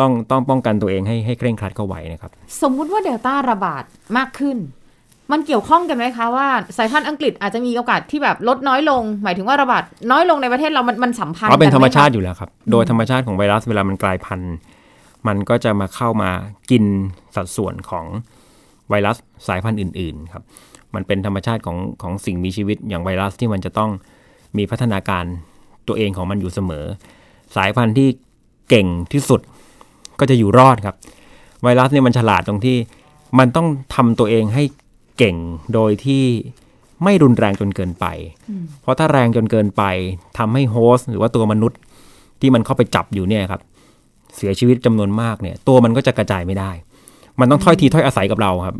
[0.00, 2.30] ต้องต้องป้องกันตัวเองให้ให้เคร่งครัดเข้าไว้นะครับ
[2.62, 3.84] สมมุติว่าเดลต้าระบาด
[4.16, 4.56] มากขึ้น
[5.32, 6.46] มันเกี่ยวข้องกันไหมคะว่า
[6.78, 14.54] สายพันธุ์อังกฤษอาจจะมีโอกาสที่แบบลดน้อยลง หมายถึงว่าระบาดน้อยลงในประเทศเรามันมันสัมพันธ์กันเป็นธรรมชาติอยู่แล้วครับ โดยธรรมชาติของไวรัสเวลามันกลายพันธุ์
[15.26, 16.30] มันก็จะมาเข้ามา
[16.70, 16.84] กิน
[17.36, 18.04] สัดส่วนของ
[18.88, 19.16] ไวรัส
[19.48, 20.44] สายพันธุ์อื่นๆครับ
[20.94, 23.90] มันเป็นธรรมชาติของของสิ่งมีชีวิตอย่างไวรัสที่มันจะต้อง
[24.56, 25.24] มีพัฒนาการ
[25.88, 26.84] ตัวเองของมันอยู่เสมอ
[27.56, 28.08] สายพันธุ์ที่
[28.68, 29.40] เก่งที่สุด
[30.20, 30.96] ก็จะอยู่รอดครับ
[31.62, 32.76] ไวรัสเนี่ยมันฉลาดตรงที่
[33.38, 34.64] มันต้องทำตัวเองให้
[35.18, 35.36] เก่ง
[35.74, 36.24] โดยที่
[37.04, 38.06] ไม่รุนแรงจนเกินไป
[38.82, 39.82] เพราะถ้าแรงจนเกินไป
[40.38, 41.78] ทำให้โฮสต์หรือว่าตัวมนุษย์
[42.40, 43.60] ที่มันเข้าไปจับอยู่เนี่ยครับ
[44.36, 46.70] เสียชีวิตจำนวนมากเนี่ย ตัวมันก็จะกระจายไม่ได้
[47.40, 48.76] มันต้องถ้อยทีถ้อยอาศัยกับเราครับ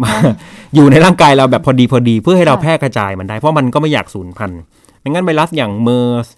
[0.75, 4.61] อยู่ในร่างกายเราแบบพอดีพอดีเพื่อให้เราแพร่กระจายมันได้เพราะมันก็ไม่อยากสูญพันธุ์
[5.01, 6.29] ไม่งั้นไวรัสอย่างเมอร์ส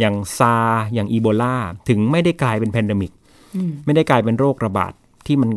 [0.00, 0.56] อย่างซา
[0.94, 1.56] อย่างอีโบลา
[1.88, 3.12] ถึงไม่ได้กลายเป็นแพนดมิก
[3.84, 4.92] ไม่ได้กลายเป็นโรคระบาด
[5.26, 5.50] ที่มัน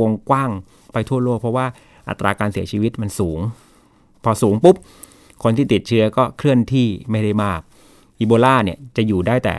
[0.00, 0.50] วงกว้าง
[0.92, 1.66] ไปทั่วโลก เพราะว่า
[2.08, 3.38] อัตราการเสียชีวิตมันสูง
[4.24, 4.76] พอสูงปุ๊บ
[5.42, 7.60] คนที่ติดเชื้อก็เคลื่อนที่ไม่ได้มาก
[8.18, 9.54] อีโบลาเนี่ยจะอยู่ได้แต่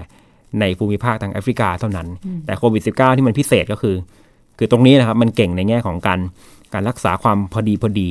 [0.60, 2.08] ในภูมิภาคทางแอฟริกาเท่านั้น
[2.46, 3.96] แต่โควิด -19 ที่มันพิเศษก็คือ
[4.58, 6.20] คือตรงนี้นะครับมันเก่งในแง่ของการ
[6.74, 8.10] การรักษาความพอดีพอดี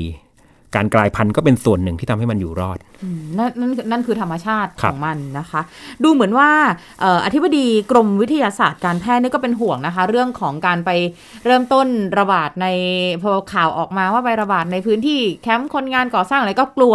[0.77, 5.61] การกลายพันธุ์ก็เป็นส่วนหนึ่งที่ทำให้มันอยู่รอดอืมนั่นนั่นนั่นคือธรรมชาติคขรับองมันนะคะ
[6.05, 6.51] ดูเหมือนว่า
[7.01, 10.91] เอ่ออธิบดีกรมวิทยาศาสตร์การแพทย์นี่ก็เป็นห่วงนะคะ เรื่องของการไป
[11.47, 11.87] เริ่มต้น
[12.19, 12.67] ระบาดใน
[13.23, 16.95] พอข่าวออกมาว่าไประบาดในพื้นที่แคมป์คนงานก่อสร้างอะไรก็กลัว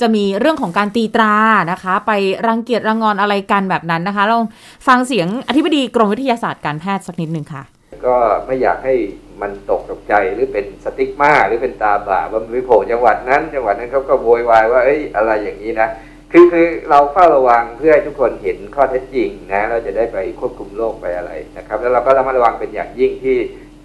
[0.00, 1.34] จะมีเรื่องของการตีตรา
[1.72, 2.12] นะคะ ไป
[2.46, 4.44] รังเกียจรังงอนอะไรกันแบบนั้นนะคะลอง
[4.86, 7.62] ฟังเสียงอธิบดีกรมวิทยาศาสตร์การแพทย์สักนิดหนึ่งค่ะ
[8.06, 8.94] ก็ไม่อยากให้
[9.42, 15.88] มันตกตกใจหรือเป็นสติ๊กมาหรือเป็นตาบาปว่ามันไปโผล่จังหวัดนั้น จังหวัดนั้นเขาก็โวยวายว่าเอ้ยอะไรอย่างนี้นะ
[16.32, 23.36] คือคือเราเฝ้าระวังเพื่อให้ทุกคนเห็นข้อเท็จจริงนะเราจะได้ไปควบคุมโรคไปอะไรนะครับ แล้วเราก็ระมัดระวังเป็นอย่างยิ่งที่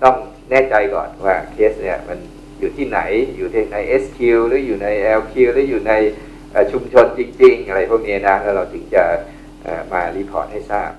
[0.03, 0.15] ต้อง
[0.49, 2.17] แน่ใจก่อนว่าเคสเนี่ยมัน
[2.59, 2.99] อยู่ที่ไหน
[3.37, 4.87] อยู่ที่ใน SQ หรืออยู่ใน
[5.19, 5.93] LQ หรืออยู่ใน
[6.71, 9.03] ชุมชนจริง ๆ อะไรพวกนี้นะแล้วเราถึงจะ
[9.91, 10.91] มา report ให้ทราบ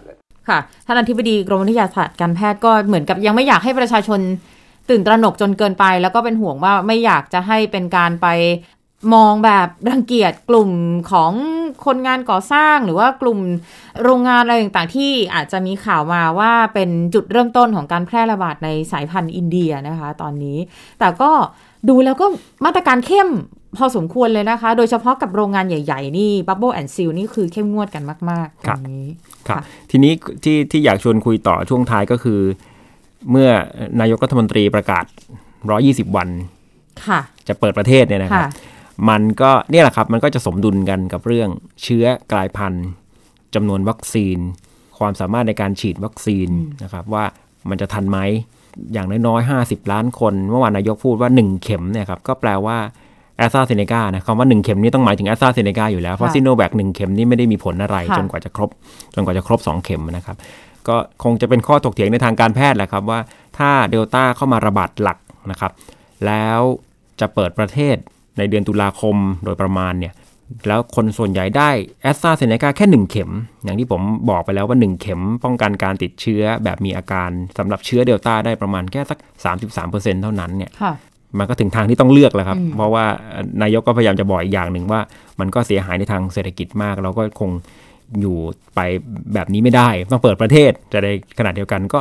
[0.48, 4.20] ค่ะท่านอธิบดีกรมวิทยาศาสตร์การแพทย์ก็เหมือนกับยังไม่อยากให้ประชาชน
[4.90, 8.28] ตื่นตระหนกจนเกินไป แล้วก็เป็นห่วงว่าไม่อยากจะให้เป็นการไป
[9.14, 10.70] มองแบบรังเกียจกลุ่ม
[11.10, 11.32] ของ
[11.86, 13.38] คนงานก่อสร้างหรือว่ากลุ่ม
[14.02, 20.58] โรงงานอะไรต่างๆ ที่อาจจะมีข่าวมาว่าเป็นจุดเริ่มต้นของการแพร่ระบาดในสายพันธุ์อินเดียนะคะ ตอนนี้
[20.98, 21.30] แต่ก็
[21.88, 22.26] ดูแล้วก็
[22.64, 23.28] มาตรการเข้ม
[23.76, 29.04] พอสมควรเลยนะคะ โดยเฉพาะกับโรงงานใหญ่ ๆ นี่ Bubble and Seal นี่คือเข้มงวดกันมากๆตรงนี้
[29.48, 30.12] ครับค่ะทีนี้
[30.44, 32.40] ที่ที่อยากชวนคุยต่อช่วงท้ายก็คือ
[33.30, 33.48] เมื่อ
[34.00, 35.04] นายกรัฐมนตรีประกาศ
[35.60, 36.28] 120 วัน
[37.06, 38.50] ค่ะ จะเปิดประเทศเนี่ยนะครับค่ะ
[39.08, 41.48] มันก็เนี่ยแหละครับ มันก็จะสมดุลกันกับเรื่อง
[41.82, 42.86] เชื้อกลายพันธุ์
[43.54, 44.38] จำนวนวัคซีน
[44.98, 46.48] ความสามารถในการฉีดวัคซีน
[46.82, 47.24] นะครับว่า
[47.68, 48.18] มันจะทันไหม
[48.92, 52.78] อย่างน้อยๆ50 ล้านคน เมื่อวานนายกพูดว่า 1 เข็มเนี่ยครับก็แปลว่า
[53.38, 58.70] แอสตราเซเนกานะคำว่า 1 เข็มนี่ต้องหมายถึงแอสตราเซเนกาอยู่แล้ว เพราะค่ะซิโนแวคหนึ่งเข็มนี่ไม่ได้มีผลอะไรค่ะจนกว่าจะครบ
[59.14, 60.36] จนกว่าจะครบ 2 เข็มนะครับ
[60.88, 63.20] ก็คงจะเป็นข้อถกเถียงในทางการแพทย์แหละครับว่า
[63.58, 65.18] ถ้าเดลต้าเข้ามาระบาดหลัก
[65.50, 65.72] นะครับ
[66.26, 66.60] แล้ว
[67.20, 67.96] จะเปิดประเทศ
[68.38, 70.14] ในเดือนตุลาคมโดยประมาณเนี่ย
[70.68, 71.70] แล้วคนส่วนใหญ่ได้
[72.02, 73.30] แอสตราเซเนกาแค่ 1 เข็ม
[73.64, 79.18] อย่างที่ผมบอกไปแล้วว่า 1 เข็มป้องกันการติดเชื้อแบบมีอาการสำหรับเชื้อเดลต้าได้ประมาณแค่สัก
[79.70, 80.92] 33%เท่านั้นเนี่ยค่ะ
[81.38, 83.04] มันก็ถึงทางที่ต้องเลือกแล้วครับอืมเพราะว่า
[83.62, 85.00] นายกก็พยายามจะบอกอีกอย่างหนึ่งว่า
[85.40, 87.50] มันก็เสียหายในทางเศรษฐกิจมาก เราก็คง
[88.20, 88.36] อยู่
[88.74, 88.80] ไป
[89.34, 91.98] แบบนี้ไม่ได้ ต้องเปิดประเทศจะในขณะเดียวกันก็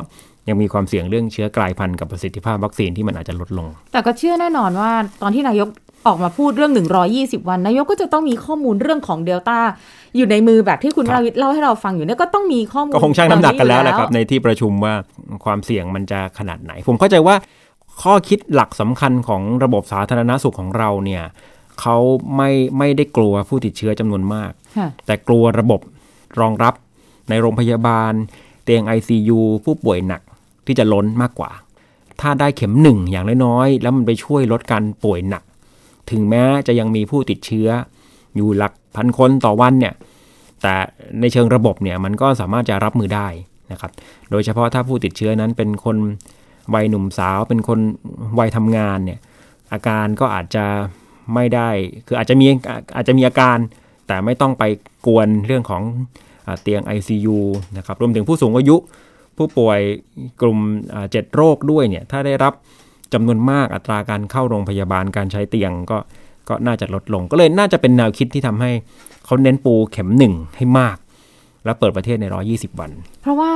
[0.50, 4.92] ยังมีความเสี่ยงเรื่องเชื้อกลายพันธุ์กับประสิทธิภาพวัคซีนที่มันอาจจะลดลง แต่ก็เชื่อแน่นอนว่า
[5.22, 5.68] ตอนที่นายก
[6.08, 6.72] ออกมาพูดเรื่อง
[7.10, 9.60] 120 วัน นายกก็จะต้องมีข้อมูลเรื่องของเดลต้า
[10.18, 14.94] อยู่ในมือแบบที่คุณครับราวิทย์เล่าให้เราฟังอยู่เนี่ยก็ต้องมีข้อมูลก็คงชั่งน้ำหนักกันแล้วเหนะครับในที่ประชุมว่า
[15.46, 17.36] ความเสี่ยงมันจะขนาดไหน ผมเข้าใจว่า
[18.02, 21.24] ข้อคิดหลักสำคัญของระบบสาธารณสุขของเราเนี่ย
[21.82, 21.98] เขา
[22.36, 25.80] ไม่ไม่ได้กลัวผู้ติดเชื้อจำนวนมากค่ะแต่กลัวระบบ
[26.40, 26.74] รองรับ
[27.30, 28.12] ในโรงพยาบาล
[28.64, 30.22] เตียง ICU ผู้ป่วยหนัก
[30.66, 31.52] ที่จะล้นมากกว่า
[32.22, 35.44] ถ้าได้เข็มหนึ่งอย่างน้อยๆ แล้วมันไปช่วยลดการป่วยหนัก
[36.12, 37.68] ถึงแม้จะยังมีผู้ติดเชื้อ
[38.36, 39.94] อยู่หลักพันคนต่อวันเนี่ย
[40.62, 40.74] แต่
[41.20, 43.28] ในเชิงระบบเนี่ยมันก็สามารถจะรับมือได้
[43.72, 43.92] นะครับ
[44.32, 45.98] โดยเฉพาะถ้าผู้ติดเชื้อนั้นเป็นคน
[46.74, 47.80] วัยหนุ่มสาวเป็นคน
[48.40, 49.20] วัยทำงานเนี่ย
[49.74, 50.66] อาการก็อาจจะ
[51.34, 51.70] ไม่ได้
[52.08, 52.46] คืออาจจะมี
[52.96, 53.58] อาจจะมีอาการ
[54.08, 54.64] แต่ไม่ต้องไป
[55.08, 55.82] กวนเรื่องของ
[56.48, 57.38] อเตียง ICU
[57.78, 58.76] นะครับรวมถึงผู้สูงอายุ
[59.38, 59.80] ผู้ป่วย
[60.42, 60.60] กลุ่ม
[61.12, 62.54] เจ็ดโรคด้วยเนี่ยถ้าได้รับ
[63.14, 65.98] จำนวนมากอัตราการเข้าโรงพยาบาลการใช้เตียงก็
[66.50, 68.72] ก็น่าจะลดลง ก็เลยน่าจะเป็นแนวคิดที่ทำให้
[69.26, 70.98] เขาเน้นปูเข็มหนึ่งให้มาก
[71.66, 73.52] แล้วเปิดประเทศใน 120 วัน เพราะว่า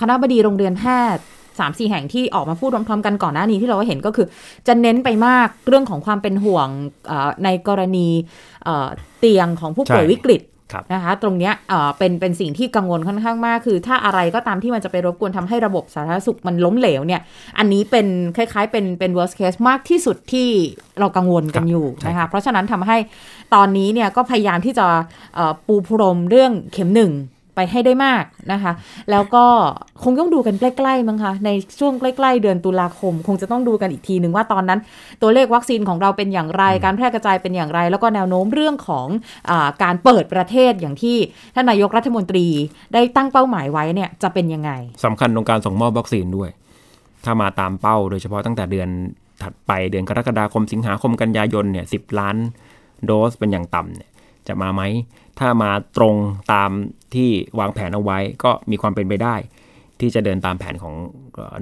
[0.00, 1.24] คณะบดีโรงเรียนแพทย์
[1.58, 4.26] สามสี่แห่งที่ออกมาพูดพร้อมๆกันก่อนหน้านี้ที่เราเห็นก็คือ
[4.66, 6.68] จะเน้นไปมากเรื่องของความเป็นห่วง
[7.10, 8.08] อ่าในกรณี
[8.64, 8.88] เอ่อ
[9.18, 17.20] เตียงของผู้ป่วยใช่วิกฤตครับนะคะตรงเนี้ยเอ่อเป็นเป็นสิ่งที่กังวลค่อนข้างมาก คือถ้าอะไรก็ตามที่มันจะไปรบกวนทำให้ระบบสาธารณสุขมันล้มเหลวเนี่ย
[17.58, 20.48] อันนี้เป็นคล้ายๆ เป็นเป็น worst case มากที่สุดที่
[21.00, 22.96] เรากังวลกันอยู่ใช่นะครัคะบเพราะฉะนั้นทำให้
[23.54, 24.86] ตอนนี้เนี่ยก็พยายามที่จะ
[25.34, 27.12] เอ่อปูพรมเรื่องเข็มหนึ่ง
[27.54, 28.72] ไปให้ได้มากนะคะ
[29.10, 29.44] แล้วก็
[30.04, 34.80] คงต้องดูกันใกล้ๆมั้งคะ ในช่วงใกล้ๆ เดือนตุลาคม คงจะต้องดูกันอีกทีหนึ่งว่าตอนนั้น
[35.22, 39.06] ตัวเลขวัคซีนของเราเป็นอย่างไร การแพร่กระจายเป็นอย่างไร แล้วก็แนวโน้มเรื่องของ
[39.50, 41.16] อาการเปิดประเทศอย่างที่
[41.54, 42.46] ท่านนายกรัฐมนตรี
[42.94, 44.70] ได้ตั้งเป้าหมายไว้เนี่ยจะเป็นยังไง
[45.04, 46.50] สำคัญตรงการส่งมอบวัคซีนด้วย
[47.24, 48.88] ถ้ามาตามเป้าโดยเฉพาะตั้งแต่เดือน
[49.42, 52.36] ถัดไปเดือนกรกฎาคมสิงหาคมกันยายนเนี่ยสิล้าน
[53.04, 54.10] โดสเป็นอย่างต่ำเนี่ย
[54.48, 54.82] จะมาไหม
[55.38, 56.14] ถ้ามาตรง
[56.52, 56.70] ตาม
[57.14, 59.34] ที่วางแผนเอาไว้ ก็มีความเป็นไปได้
[60.00, 60.94] ที่จะเดินตามแผนของ
[61.34, 61.54] เอ่อ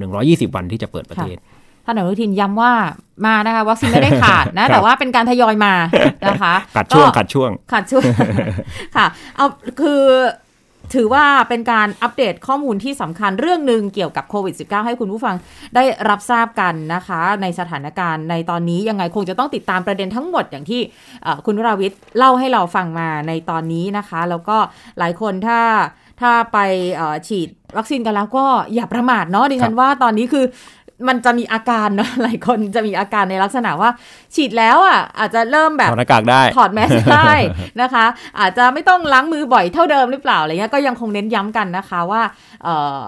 [0.50, 1.36] 120 วันที่จะเปิดประเทศ
[1.84, 2.72] ท่านอนุทินย้ำว่า
[3.26, 5.74] มานะคะวัคซีนไม่ได้ขาดนะ แต่ว่าเป็นการทยอยมา
[6.28, 8.02] นะคะขัดช่วงก็ขัดช่วงขาดช่วง
[8.96, 9.06] ค่ะ
[9.36, 9.46] เอา
[9.80, 10.02] คือ
[10.94, 15.36] ถือว่าเป็นการอัปเดตข้อมูลที่สำคัญเรื่องหนึ่งเกี่ยวกับโควิด -19 ให้คุณผู้ฟัง
[15.74, 20.80] ได้รับทราบกันนะคะ ในสถานการณ์ในตอนนี้ยังไงคงจะต้องติดตามประเด็นทั้งหมดอย่างที่
[21.46, 24.56] คุณวราวิทย์เล่าให้เราฟังมาในตอนนี้นะคะ แล้วก็
[24.98, 25.60] หลายคนถ้า
[26.20, 26.58] ถ้าไป
[27.28, 30.44] ฉีดวัคซีนกันแล้วก็อย่าประมาทเนาะดิฉันว่าตอนนี้คือ
[31.08, 33.90] มันจะมีอาการเนาะหลายคนจะมีอาการในลักษณะว่า
[34.34, 37.32] ฉีดแล้วอะอาจจะเริ่มแบบถอดหน้ากากได้ถอดแมสได้
[37.82, 38.06] นะคะ
[38.40, 42.22] อาจจะไม่ต้องล้างมือบ่อยเท่าเดิมหรือเปล่าอะไรเงี้ยก็ยังคงเน้นย้ำกันนะคะว่า
[42.62, 43.02] เอ่อ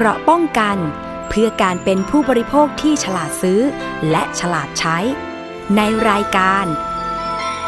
[0.00, 0.76] เกราะป้องกัน
[1.28, 3.60] เพื่อการเป็นผู้บริโภคที่ฉลาดซื้อ
[4.10, 4.98] และฉลาดใช้
[5.76, 5.80] ใน
[6.10, 6.64] รายการ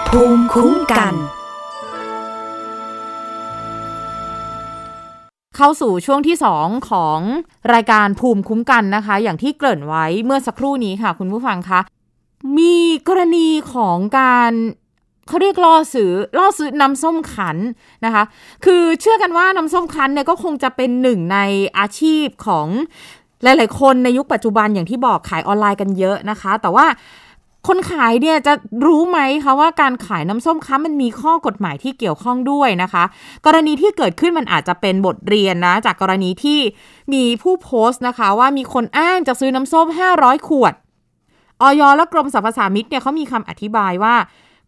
[0.09, 1.15] ภูมิคุ้มกัน
[5.57, 7.21] เข้าสู่ช่วงที่ 2 ของ
[7.75, 11.81] รายการภูมิคุ้มกันนะคะ อย่างที่เกริ่นไว้เมื่อสักครู่นี้ค่ะ คุณผู้ฟังคะ
[12.59, 12.77] มี
[13.09, 14.53] กรณีของการ
[15.31, 17.57] เขาเรียกล่อซื้อล่อซื้อน้ำส้มขัน
[18.05, 18.23] นะคะ
[18.65, 21.39] คือเชื่อกันว่าน้ำส้มคั้นเนี่ยก็คงจะเป็นหนึ่งใน
[21.79, 22.67] อาชีพของ
[23.43, 26.87] หลาย ๆ คนในยุคปัจจุบันอย่างที่บอกขายออนไลน์กันเยอะนะคะ แต่ว่า
[27.69, 28.53] คนขายเนี่ยจะ
[28.87, 33.05] รู้ไหมคะว่าการขายน้ำส้มคั้นมันมีข้อกฎหมายที่เกี่ยวข้องด้วยนะคะ
[33.47, 36.59] กรณีที่เกิดขึ้นมันอาจจะเป็นบทเรียนนะ จากกรณีที่
[37.13, 39.87] มีผู้โพสต์นะคะ ว่ามีคนอ้างจะซื้อน้ำส้ม
[40.19, 40.75] 500 ขวด
[41.63, 44.15] ออยและกรมสรรพสามิตเนี่ยเขามีคำอธิบายว่า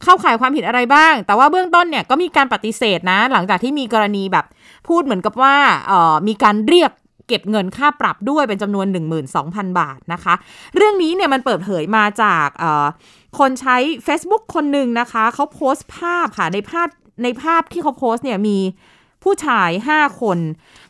[0.04, 4.46] เข้าข่ายความผิดอะไรบ้าง แต่ว่าเบื้องต้นเนี่ยก็มีการปฏิเสธนะ หลังจากที่มีกรณีแบบ
[4.88, 5.54] พูดเหมือนกับว่า
[5.88, 6.90] เอ่อมีการเรียก
[7.28, 8.86] เก็บเงินค่าปรับด้วยเป็นจำนวน
[9.32, 10.34] 12,000 บาทนะคะ
[10.76, 12.48] เรื่องนี้เนี่ยมันเปิดเผยมาจาก
[13.38, 13.76] คนใช้
[14.06, 16.88] Facebook คนหนึ่งนะคะ เขาโพสต์ภาพค่ะในภาพ
[17.22, 18.58] ในภาพที่เขาโพสต์เนี่ยมี
[19.22, 20.38] ผู้ชาย 5 คน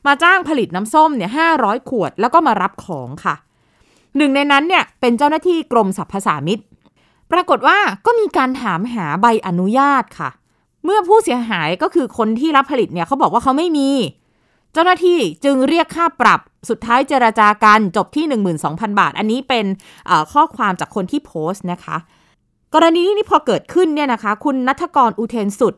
[0.06, 3.34] มาจ้างผลิตน้ำส้มเนี่ย500 ขวด แล้วก็มารับของค่ะ
[4.16, 6.58] หนึ่งในนั้นเนี่ยเป็นเจ้าหน้าที่กรมสรรพสามิต
[7.32, 10.30] ปรากฏว่าก็มีการถามหาใบอนุญาตค่ะ
[10.84, 13.90] เมื่อผู้เสียหายก็คือคนที่รับผลิตเนี่ยเขาบอกว่าเขาไม่มี
[14.72, 18.24] เจ้าหน้าที่จึงเรียกค่าปรับสุดท้ายเจราจากันจบที่
[18.62, 19.66] 12,000 บาท อันนี้เป็น
[20.32, 21.96] ข้อความจากคนที่โพสต์นะคะ
[22.74, 25.74] กรณีนี้พอเกิดขึ้นเนี่ยนะคะ คุณนัทกรอุเทนสุด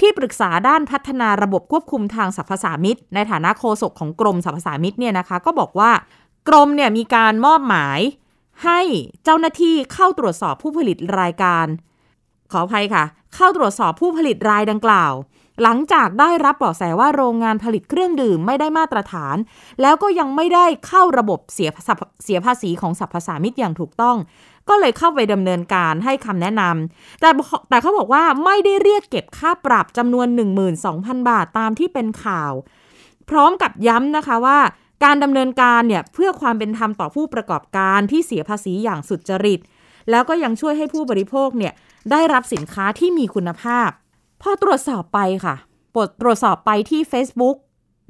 [0.00, 5.90] ที่ปรึกษาด้านพัฒนาระบบควบคุมทางสรรพสามิตในฐานะโฆษกของกรมสรรพสามิตเนี่ยนะคะ ก็บอกว่า
[6.48, 8.00] กรมเนี่ยมีการมอบหมาย
[8.64, 8.80] ให้
[9.24, 11.66] เจ้าหน้าที่เข้าตรวจสอบผู้ผลิตรายการ
[12.52, 13.04] ขออภัยค่ะ
[13.34, 15.12] เข้าตรวจสอบผู้ผลิตรายดังกล่าว
[15.62, 19.36] หลังจากได้รับเบาะแสว่าโรงงานผลิตเครื่องดื่มไม่ได้มาตรฐาน
[19.82, 21.70] แล้วก็ยังไม่ได้เข้าระบบเสีย
[22.24, 24.16] เสียภาษีของสรรพสามิตอย่างถูกต้อง
[24.68, 27.30] ก็เลยเข้าไปดำเนินการให้คำแนะนำแต่
[27.68, 30.26] แต่เขาบอกว่าไม่ได้เรียกเก็บค่าปรับจำนวน
[30.78, 32.52] 12,000 บาทตามที่เป็นข่าว
[33.30, 34.58] พร้อมกับย้ำนะคะว่า
[35.04, 39.60] การดำเนินการเนี่ยเพื่อความเป็นธรรมต่อผู้ประกอบการที่เสียภาษีอย่างสุจริต
[40.10, 41.72] แล้วก็ยังช่วยให้ผู้บริโภคเนี่ย
[42.10, 43.88] ได้รับสินค้าที่มีคุณภาพ
[44.42, 45.54] พอตรวจสอบไปค่ะ
[45.94, 47.56] ปดตรวจสอบไปที่ Facebook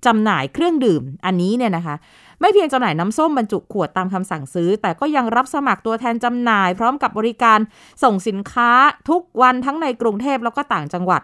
[0.06, 1.96] จำหน่ายเครื่องดื่มอันนี้เนี่ยนะคะ
[2.40, 7.58] ไม่เพียงจำหน่ายน้ำส้มบรรจุขวดตามคำสั่งซื้อ แต่ก็ยังรับสมัครตัวแทนจำหน่าย พร้อมกับบริการ
[8.02, 8.70] ส่งสินค้า
[9.10, 11.20] ทุกวันทั้งในกรุงเทพแล้วก็ต่างจังหวัด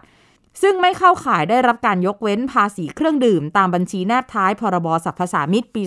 [0.61, 5.83] ซึ่งไม่เข้าข่ายได้รับการยกเว้นภาษีเครื่องดื่ม ตามบัญชีแนบท้ายพรบสรรพสามิตปี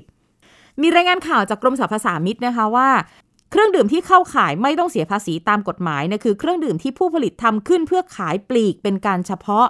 [0.00, 2.90] 2560 มีรายงานข่าวจากกรมสรรพสามิตนะคะว่า
[3.50, 9.66] เครื่องดื่มที่เข้าขายไม่ต้องเสียภาษีตามกฎหมายนะคือเครื่องดื่มที่ผู้ผลิตทำขึ้นเพื่อขายปลีกเป็นการเฉพาะ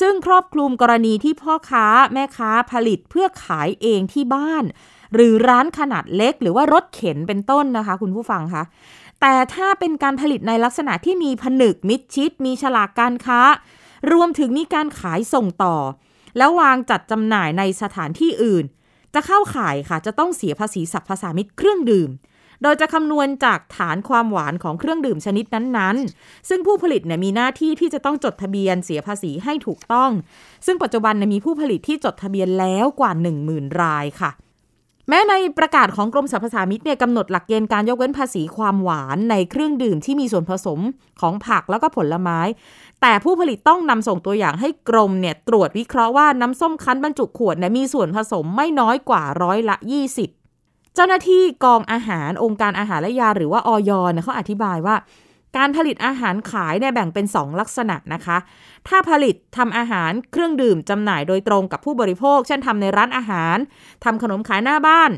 [0.00, 4.64] ซึ่งครอบคลุมกรณีที่พ่อค้าแม่ค้าผลิตเพื่อขายเองที่บ้าน
[5.14, 8.62] หรือร้านขนาดเล็ก หรือว่ารถเข็นเป็นต้นนะคะ คุณผู้ฟังคะ
[9.24, 13.40] แต่ถ้าเป็นการผลิตในลักษณะที่มีผนึกมิดชิด มีฉลากการค้า
[14.12, 15.76] รวมถึงมีการขายส่งต่อ
[16.36, 18.64] แล้ววางจัดจำหน่ายในสถานที่อื่น
[19.14, 22.10] จะเข้าขายค่ะจะต้องเสียภาษีสรรพสามิตเครื่องดื่ม
[22.62, 30.10] โดยจะคำนวณจากฐานความหวานของเครื่องดื่มชนิดนั้นๆ ซึ่งผู้ผลิตเนี่ยมีหน้าที่ที่จะต้องจดทะเบียนเสียภาษีให้ถูกต้อง
[30.66, 33.12] ซึ่งปัจจุบันมีผู้ผลิตที่จดทะเบียนแล้วกว่า
[33.46, 34.30] 10,000 รายค่ะ
[35.08, 40.80] แม้ในประกาศของกรมสรรพสามิตเนี่ยกำหนดหลักเกณฑ์การยกเว้นภาษีความหวานในเครื่องดื่มที่มีส่วนผสม
[41.20, 42.38] ของผักแล้วก็ผลไม้
[43.00, 49.76] แต่ผู้ผลิตต้องนำส่งตัวอย่างให้กรมเนี่ยตรวจวิเคราะห์ว่าน้ำส้มคั้นบรรจุขวดเนี่ยมีส่วนผสมไม่น้อยกว่าร้อยละ
[50.36, 54.96] 20 เจ้าหน้าที่กองอาหารองค์การอาหารและยาหรือว่าออยเนี่ยเขาอธิบายว่า
[55.56, 58.38] การผลิตอาหารขายเนี่ยแบ่งเป็น 2 ลักษณะนะคะ
[58.88, 63.56] ถ้าผลิตทำอาหารเครื่องดื่มจำหน่ายโดยตรงกับผู้บริโภค เช่นทำในร้านอาหาร
[64.04, 65.10] ทำขนมขายหน้าบ้าน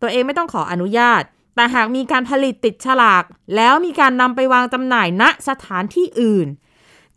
[0.00, 1.22] ตัวเองไม่ต้องขออนุญาต
[1.54, 3.24] แต่หากมีการผลิตติดฉลาก
[3.56, 6.46] แล้วมีการนำไปวางจำหน่ายณสถานที่อื่น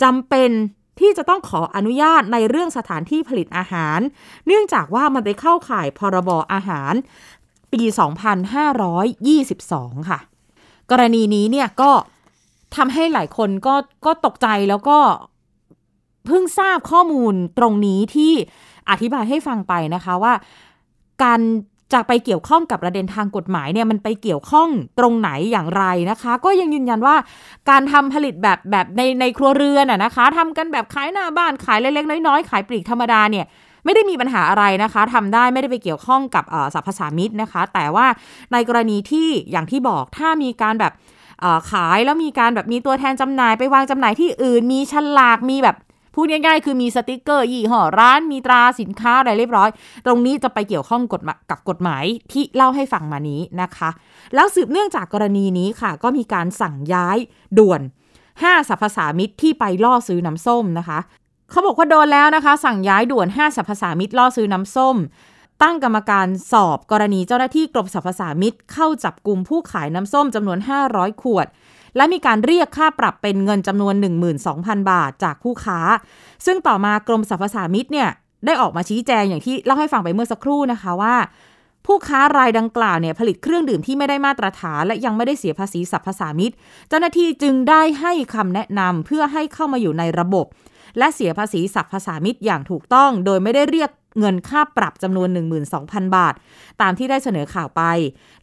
[0.04, 0.52] จำเป็น
[1.00, 4.00] ที่จะต้องขออนุญาตในเรื่องสถานที่ผลิตอาหาร
[4.48, 6.94] เนื่องจากว่ามันไปเข้าข่ายพรบอาหาร
[7.74, 7.82] ปี
[9.42, 10.20] 2522 ค่ะ
[10.92, 11.92] กรณีนี้เนี่ยก็
[12.76, 14.98] ทำให้หลายคนก็ก็ตกใจแล้วก็
[16.28, 18.34] เพิ่งทราบข้อมูลตรงนี้ที่
[18.90, 20.34] อธิบายให้ฟังไปนะคะว่า
[21.24, 21.40] การ
[21.94, 24.70] จะไปเกี่ยวข้องกับประเด็นทางกฎหมายเนี่ยมันไปเกี่ยวข้อง
[25.00, 27.16] ตรงไหนอย่างไรนะคะ ก็ยังยืนยันว่า
[27.70, 33.46] การทำผลิตแบบแบบในในครัวเรือนอะนะคะทำกันแบบขายหน้าบ้านขายเล็กๆน้อยๆขายปลีกธรรมดาเนี่ย
[33.86, 36.44] ไม่ได้มีปัญหาอะไรนะคะทำได้ไม่ได้ไปเกี่ยวข้องกับ
[36.74, 38.08] สรรพสามิตนะคะ แต่ว่า
[38.54, 40.94] ในกรณีที่อย่างที่บอกถ้ามีการแบบ
[41.72, 45.78] ขายแล้วมีการแบบมีตัวแทนจำหน่ายไปวางจำหน่ายที่อื่น มีฉลากมีแบบ
[46.16, 49.70] พูดง่ายๆ คือมีสติกเกอร์ยี่ห้อร้านมีตราสินค้าอะไรเรียบร้อย
[50.06, 53.90] ตรงนี้จะไปเกี่ยวข้องกฎกับกฎหมายที่เล่าให้ฟังมานี้นะคะ
[54.36, 57.18] แล้วสืบเนื่องจากกรณีนี้ค่ะ ก็มีการสั่งย้าย
[57.58, 57.82] ด่วน
[58.24, 61.00] 5สรรพสามิตที่ไปล่อซื้อน้ำส้มนะคะ
[61.50, 64.96] เขาบอกว่าโดนแล้วนะคะ สั่งย้ายด่วน 5สรรพสามิตล่อซื้อน้ำส้ม
[65.64, 70.60] ตั้งกรรมการสอบกรณีเจ้าหน้าที่กรมสรรพสามิตเข้าจับกลุ่มผู้ขายน้ำส้มจำนวน
[70.90, 71.48] 500 ขวด
[71.96, 73.96] และมีการเรียกค่าปรับเป็นเงินจำนวน
[74.44, 75.80] 12,000 บาทจากผู้ค้า
[76.46, 78.10] ซึ่งต่อมากรมสรรพสามิตเนี่ย
[78.46, 81.16] ได้ออกมาชี้แจงอย่างที่เล่าให้ฟังไปเมื่อสักครู่นะคะว่า
[81.86, 86.54] ผู้ค้ารายดังกล่าวเนี่ยผลิตเครื่องดื่มที่ไม่ได้มาตรฐาน และยังไม่ได้เสียภาษีสรรพสามิต
[86.90, 90.46] เจ้าหน้าที่จึงได้ให้คำแนะนำเพื่อให้เข้ามาอยู่ในระบบ
[90.98, 93.90] และเสียภาษีสรรพสามิตอย่างถูกต้อง โดยไม่ได้เรียก
[94.20, 95.30] เงินค่าปรับจำนวน
[95.74, 96.34] 12,000 บาท
[96.82, 97.82] ตามที่ได้เสนอข่าวไป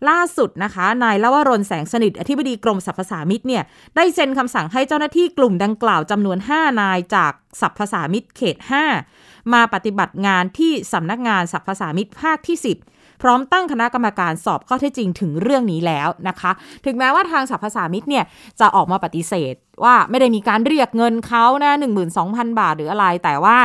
[0.08, 3.62] ล่าสุดนะคะนายลวรนแสงสนิทอธิบดีกรมสรรพสามิตเนี่ย
[3.96, 8.56] ได้เซ็นคำสั่งให้เจ้าหน้าที่กลุ่มดังกล่าวจำนวน 5 นายจากสรรพสามิตเขต
[9.04, 16.50] 5 มาปฏิบัติงานที่สำนักงานสรรพสามิตภาคที่ 10 พร้อมตั้งคณะกรรมการสอบข้อเท็จจริงถึงเรื่องนี้แล้วนะคะ
[16.84, 18.24] ถึงแม้ว่าทางสรรพสามิตเนี่ย
[18.60, 19.54] จะออกมาปฏิเสธ
[19.84, 21.72] ว่าไม่ได้มีการเรียกเงินเขานะ
[22.16, 23.56] 12,000 บาทหรืออะไร แต่ว่า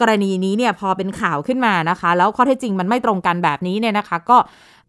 [0.00, 4.36] กรณีนี้เนี่ยพอเป็นข่าวขึ้นมานะคะ แล้วข้อเท็จจริงมันไม่ตรงกันแบบนี้เนี่ยนะคะ ก็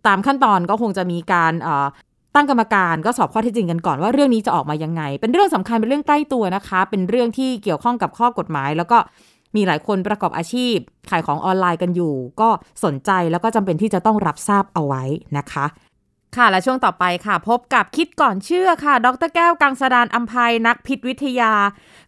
[0.08, 1.54] ตามขั้นตอนก็คงจะมีการ
[2.36, 8.98] ตั้งกรรมการก็สอบข้อเท็จจริงกันก่อนว่าเรื่องนี้จะออกมายังไง เป็นเรื่องสำคัญเป็นเรื่องใกล้ตัวนะคะ เป็นเรื่องที่เกี่ยวข้องกับข้อกฎหมาย แล้วก็
[9.56, 10.76] มีหลายคนประกอบอาชีพ
[11.10, 12.50] ขายของออนไลน์กันอยู่ ก็
[12.84, 15.04] สนใจแล้วก็จำเป็นที่จะต้องรับทราบเอาไว้
[15.38, 15.66] นะคะ
[16.36, 21.54] ค่ะและช่วงต่อไปค่ะ พบกับคิดก่อนเชื่อค่ะ ดรแก้วกังสดานอัมภัยนักพิษวิทยา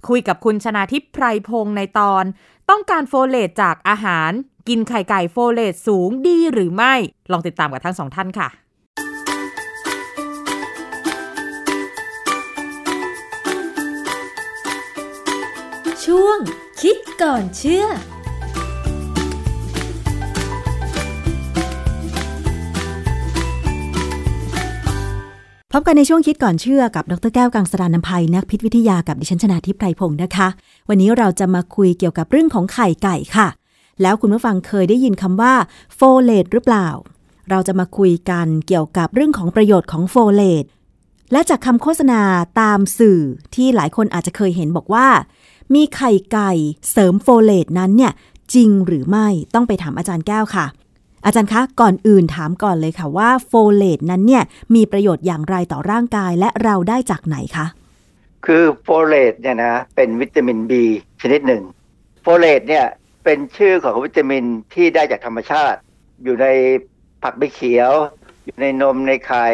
[0.07, 2.23] คุยกับคุณชนาทิพย์ไพรพงศ์ในตอน
[2.69, 4.31] ต้องการโฟเลตจากอาหาร
[4.69, 6.93] กินไข่ไก่โฟเลตสูงดีหรือไม่
[7.31, 8.49] ลองติดตามกับทั้งสองท่านค่ะ
[16.13, 16.39] ช่วง
[16.81, 17.87] คิดก่อนเชื่อพ
[25.79, 30.47] บกันในช่วงคิดก่อนเชื่อกับดรแก้วกังสดานนภัยนักพิษวิทยากับดิฉันชนาทิพไพรพงศ์นะคะ
[30.89, 33.47] วันนี้เราจะมาคุยเกี่ยวกับเรื่องของไข่ไก่ค่ะ
[34.01, 35.53] แล้วคุณผู้ฟังเคยได้ยินคำว่า
[35.95, 36.87] โฟเลตหรือเปล่า
[37.49, 40.65] เราจะมาคุยกันเกี่ยวกับเรื่องของประโยชน์ของโฟเลต
[41.31, 42.21] และจากคำโฆษณา
[42.61, 43.19] ตามสื่อ
[43.55, 45.07] ที่หลายคนอาจจะเคยเห็นบอกว่า
[45.73, 46.51] มีไข่ไก่
[46.91, 48.11] เสริมโฟเลตนั้นเนี่ย
[48.53, 50.65] จริงหรือไม่ต้องไปถามอาจารย์แก้วค่ะ
[51.25, 54.43] อาจารย์คะก่อนอื่นถามก่อนเลยค่ะว่าโฟเลตนั้นเนี่ย
[54.75, 57.65] มีประโยชน์อย่างไรต่อร่างกายและเราได้จากไหนคะ
[58.45, 60.71] คือโฟเลตเนี่ยนะเป็นวิตามิน B
[61.21, 61.63] ชนิดหนึ่ง
[62.21, 62.85] โฟเลตเนี่ย
[63.23, 64.43] เป็นชื่อของวิตามิน
[64.73, 65.79] ที่ได้จากธรรมชาติ
[66.23, 66.47] อยู่ใน
[67.23, 67.91] ผักใบเขียว
[68.45, 69.47] อยู่ในนมในไข่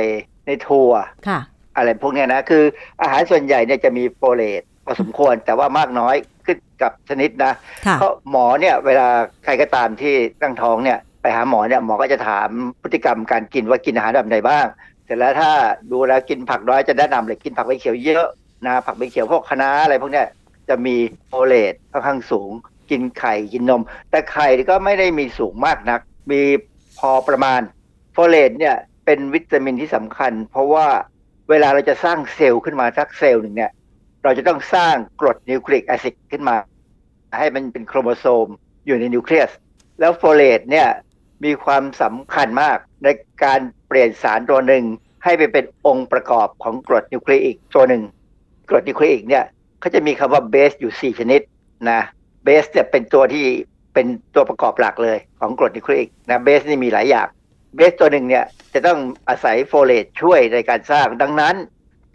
[0.45, 0.91] ในถั่ว
[1.27, 1.39] ค่ะ
[1.75, 2.63] อะไรพวกเนี้ยนะคือ
[3.01, 6.15] อาหารส่วนใหญ่เนี่ยจะมีโฟเลตพ อสมควรแต่ว่ามากน้อย
[6.45, 7.53] ขึ้นกับชนิดนะ
[7.85, 9.07] ค่ะเพราะหมอเนี่ยเวลา
[9.43, 12.49] ใครก็ตามที่ตั้งท้องเนี่ยไปหาหมอเนี่ยหมอก็จะถาม
[12.81, 14.65] พฤติกรรมการกินว่ากินอาหารแบบไหนบ้าง
[15.05, 15.51] เสร็จแล้วถ้า
[15.91, 18.27] ดูแล้วกินผักน้อยจะแนะนำเลยกินผักใบเขียวเยอะ
[18.65, 20.27] นะผักใบเขียวพวกคะน้าอะไรพวกเนี้ย
[20.69, 20.95] จะมี
[21.27, 22.51] โฟเลตค่อนข้างสูง
[22.91, 26.41] กินไข่กินนม แต่ไข่ก็ไม่ได้มีสูงมากนัก มี
[26.99, 27.61] พอประมาณ
[28.13, 28.75] โฟเลตเนี่ย
[29.05, 30.87] เป็นวิตามินที่สำคัญ เพราะว่า
[31.49, 33.71] เวลาเราจะสร้างเซลล์ขึ้นมาสักเซลล์หนึ่งเนี่ย
[34.23, 36.55] เราจะต้องสร้างกรด nucleic acid ขึ้นมา
[37.37, 38.47] ให้มันเป็นโครโมโซม
[38.85, 39.51] อยู่ในนิวเคลียส
[39.99, 40.87] แล้วโฟเลตเนี่ย
[41.43, 43.07] มีความสำคัญมากใน
[43.43, 44.83] การเปลี่ยนสารตัวหนึ่ง
[45.23, 48.03] ให้ไปเป็นองค์ประกอบของกรดนิวคลีอิกตัวหนึ่ง
[48.69, 49.45] กรดนิวคลีอิกเนี่ย
[49.79, 51.41] เขาจะมีคำว่าเบสอยู่ 4 ชนิด
[51.89, 52.01] นะ
[52.43, 53.45] เบสเนี่ยเป็นตัวที่
[53.93, 57.27] เป็นตัวประกอบหลักเลยของกรดนิวคลีอิกนะเบสนี่มีหลายอย่าง
[57.75, 58.99] เบสตัวหนึ่งเนี่ยจะต้อง
[59.29, 61.55] อาศัยโฟเลตช่วยในการสร้างดังนั้น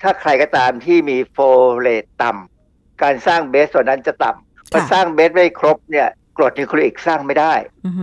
[0.02, 1.38] ถ้าใครก็ตามที่มีโฟ
[1.80, 7.54] เลตต่ำการสร้างเบสตัวนั้นจะต่ำพอสร้างเบสไม่ครบเนี่ยกรดนิวคลีอิกสร้างไม่ได้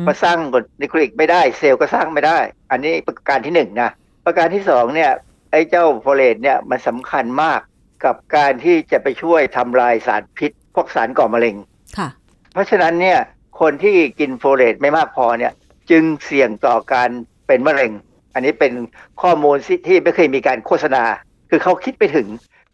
[0.05, 2.37] พอสร้างกรดนิวคลีอิกไม่ได้ เซลล์ก็สร้างไม่ได้
[2.71, 3.91] อันนี้ประการที่หนึ่งนะ
[4.25, 5.11] ประการที่สองเนี่ย
[5.51, 7.59] ไอ้เจ้าโฟเลตเนี่ยมันสำคัญมาก
[8.05, 11.55] กับการที่จะไปช่วยทำลายสารพิษ พวกสารก่อมะเร็ง
[11.97, 12.09] ค่ะ
[12.53, 13.19] เพราะฉะนั้นเนี่ย
[13.61, 15.53] คนที่กินโฟเลตไม่มากพอเนี่ย
[15.91, 17.09] จึงเสี่ยงต่อการ
[17.47, 17.91] เป็นมะเร็ง
[18.33, 18.73] อันนี้เป็น
[19.21, 19.55] ข้อมูล
[19.87, 21.03] ที่ไม่เคยมีการโฆษณา
[21.51, 22.27] คือเขาคิดไปถึง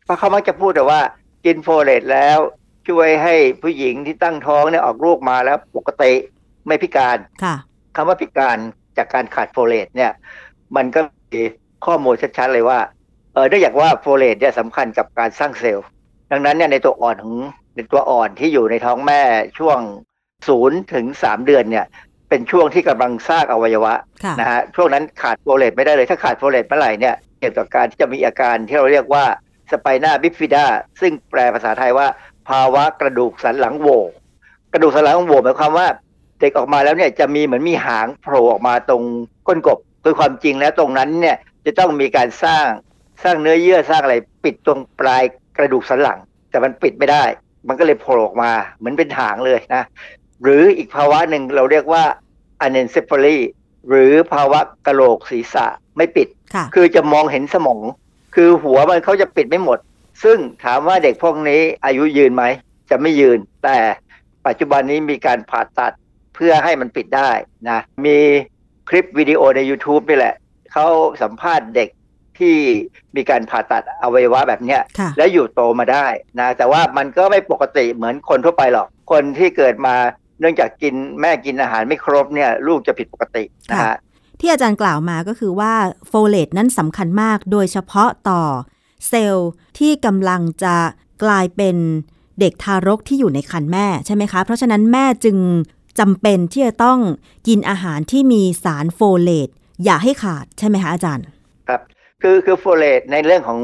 [0.05, 1.01] เพราะเขามักจะพูดแต่ว่า
[1.45, 2.37] กินโฟเลตแล้ว
[2.87, 6.13] ช่วยให้ผู้หญิงที่ตั้งท้องเนี่ยออกลูกมาแล้วปกติ
[6.67, 7.55] ไม่พิการค่ะ
[7.95, 8.57] คำว่าพิการ
[8.97, 10.11] จากการขาดโฟเลตเนี่ย
[10.75, 11.01] มันก็
[11.33, 11.41] มี
[11.85, 12.79] ข้อมูลชัดๆเลยว่า
[13.33, 15.87] เออได้อยากว่าโฟเลตเนี่ยสำคัญกับการสร้างเซลล์
[16.31, 17.35] ดังนั้นเนี่ยในตัวอ่อนของ
[17.75, 19.21] ในตัวอ่อนที่อยู่ในท้องแม่
[19.59, 19.79] ช่วง
[20.47, 21.85] ศูนย์ถึงสามเดือนเนี่ย
[22.29, 29.25] เป็นช่วงที่กำลังสร้างอวัยวะค่ะนะฮะช่วงนั้นขาดโฟเลตไม่ได้เลยถ้าขาดโฟเลตเมื่อไหร่เนี่ย เกี่ยวกับการที่จะมีอาการที่เราเรียกว่า
[29.71, 30.65] spina bifida
[31.01, 32.07] ซึ่งแปลภาษาไทยว่า
[32.49, 33.87] ภาวะกระดูกสันหลังโหว่
[34.73, 35.87] กระดูกสันหลังโหว่หมายความว่า
[36.39, 39.03] เด็กออกมาแล้วเนี่ยจะมีเหมือนมีหางโผล่ออกมาตรง
[39.47, 42.65] ก้นกบโดยความจริงแล้วตรงนั้นเนี่ยจะต้องมีการสร้าง
[43.23, 45.23] สร้างเนื้อเยื่อสร้างอะไรปิดตรงปลาย
[45.57, 46.19] กระดูกสันหลัง
[46.49, 47.23] แต่มันปิดไม่ได้
[47.67, 49.83] มันก็เลยโผล่ออกมาเหมือนเป็นหางเลยนะ
[50.43, 52.03] หรืออีกภาวะหนึ่งเราเรียกว่า
[52.65, 53.37] anencephaly
[53.89, 55.65] หรือภาวะกระโหลกศีรษะ
[55.97, 57.81] ไม่ปิดค่ะคือจะมองเห็นสมอง
[58.35, 59.79] คือหัวมันเขาจะปิดไม่หมด
[60.23, 62.43] ซึ่งถามว่าเด็กพวกนี้อายุยืนไหม
[62.89, 63.77] จะไม่ยืน แต่
[64.47, 65.93] ปัจจุบันนี้มีการผ่าตัด
[66.35, 67.31] เพื่อให้มันปิดได้
[67.69, 68.17] นะ มี
[68.89, 70.35] คลิปวิดีโอใน YouTube นี่แหละ
[70.73, 70.85] เขา
[71.21, 71.89] สัมภาษณ์เด็ก
[72.39, 72.55] ที่
[73.15, 76.07] มีการผ่าตัดอวัยวะแบบเนี้ยค่ะแล้วอยู่โตมาได้
[76.39, 79.95] นะแต่ว่ามันก็ไม่ปกติเหมือนคนทั่วไปหรอก คนที่เกิดมา
[80.39, 83.97] เนื่องจากกินแม่กินอาหารไม่ครบเนี่ยลูกจะผิดปกตินะฮะ
[84.39, 85.73] ที่อาจารย์กล่าวมาก็คือว่า
[86.07, 88.43] โฟเลตนั้นสำคัญมากโดยเฉพาะต่อ
[89.07, 90.75] เซลล์ที่กำลังจะ
[91.23, 91.75] กลายเป็น
[92.39, 95.37] เด็กทารกที่อยู่ในครรภ์แม่ใช่ไหมคะ เพราะฉะนั้นแม่จึง
[95.99, 96.99] จำเป็นที่จะต้อง
[97.47, 99.49] กินอาหารที่มีสารโฟเลต
[99.83, 101.25] อย่าให้ขาดใช่ไหมคะอาจารย์
[101.67, 101.81] ครับ
[102.23, 103.59] คือคือโฟเลตในเรื่องของ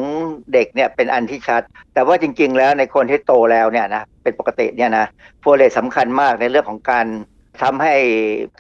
[0.53, 1.61] เด็กเนี่ยเป็นอันที่ชัด
[1.93, 5.05] แต่ว่าจริง ๆ แล้วในคนที่โตแล้วเนี่ยนะเป็นปกติเนี่ยนะ
[5.41, 7.05] โฟเลตสำคัญมากในเรื่องของการ
[7.61, 7.95] ทำให้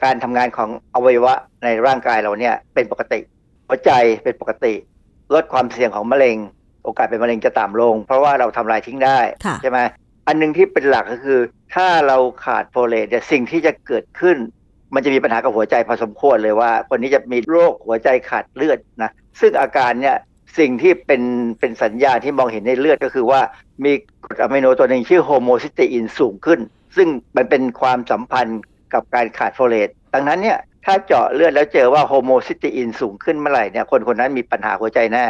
[0.03, 1.33] การทำงานของอวัยวะ
[1.63, 3.19] ในร่างกายเราเนี่ยเป็นปกติ
[3.67, 3.91] หัวใจ
[4.23, 4.73] เป็นปกติ
[5.33, 6.37] ลดความเสี่ยงของมะเร็ง
[6.83, 9.79] โอกาสเป็นมะเร็งจะต่ำลง เพราะว่าเราทำลายทิ้งได้ค่ะใช่ไหม
[10.27, 11.39] อันหนึ่งที่เป็นหลักก็คือ
[11.75, 14.37] ถ้าเราขาดโฟเลตเนี่ยสิ่งที่จะเกิดขึ้น
[14.93, 20.17] มันจะมีปัญหากับหัวใจพอสมควรเลยว่า คนนี้จะมีโรคหัวใจขาดเลือดนะ ซึ่งอาการเนี่ย
[20.59, 21.21] สิ่งที่เป็น
[21.59, 23.41] เป็นสัญญาณที่มองเห็นในเลือดก็คือว่า
[23.83, 23.93] มี
[24.25, 26.59] กรดอะมิโนตัวหนึ่งชื่อโฮโมซิสเตอินสูงขึ้น
[26.95, 27.07] ซึ่ง
[27.37, 28.61] มันเป็นความสัมพันธ์
[28.93, 35.25] กับการขาดโฟเลตดังนั้นเนี่ยถ้าเจาะเลือดแล้วเจอว่าโฮโมซิสเตอินสูงขึ้นเมื่อไหร่เนี่ยคนคนนั้นมีปัญหาหัวใจแน่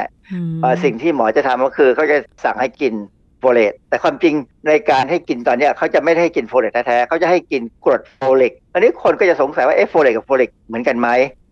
[0.61, 2.93] เอ่อสิ่งที่หมอจะทำก็คือเขาจะสั่งให้กิน
[3.39, 4.33] โฟเลตแต่ความจริง
[4.67, 11.09] ในการให้กินตอนเนี้ยเขาจะไม่ได้ให้กินโฟเลตแท้ๆเขาจะให้กินกรดโฟลิกอันนี้คนก็จะสงสัยว่าเอ๊ะโฟเลตกับโฟลิกเหมือนกันไหม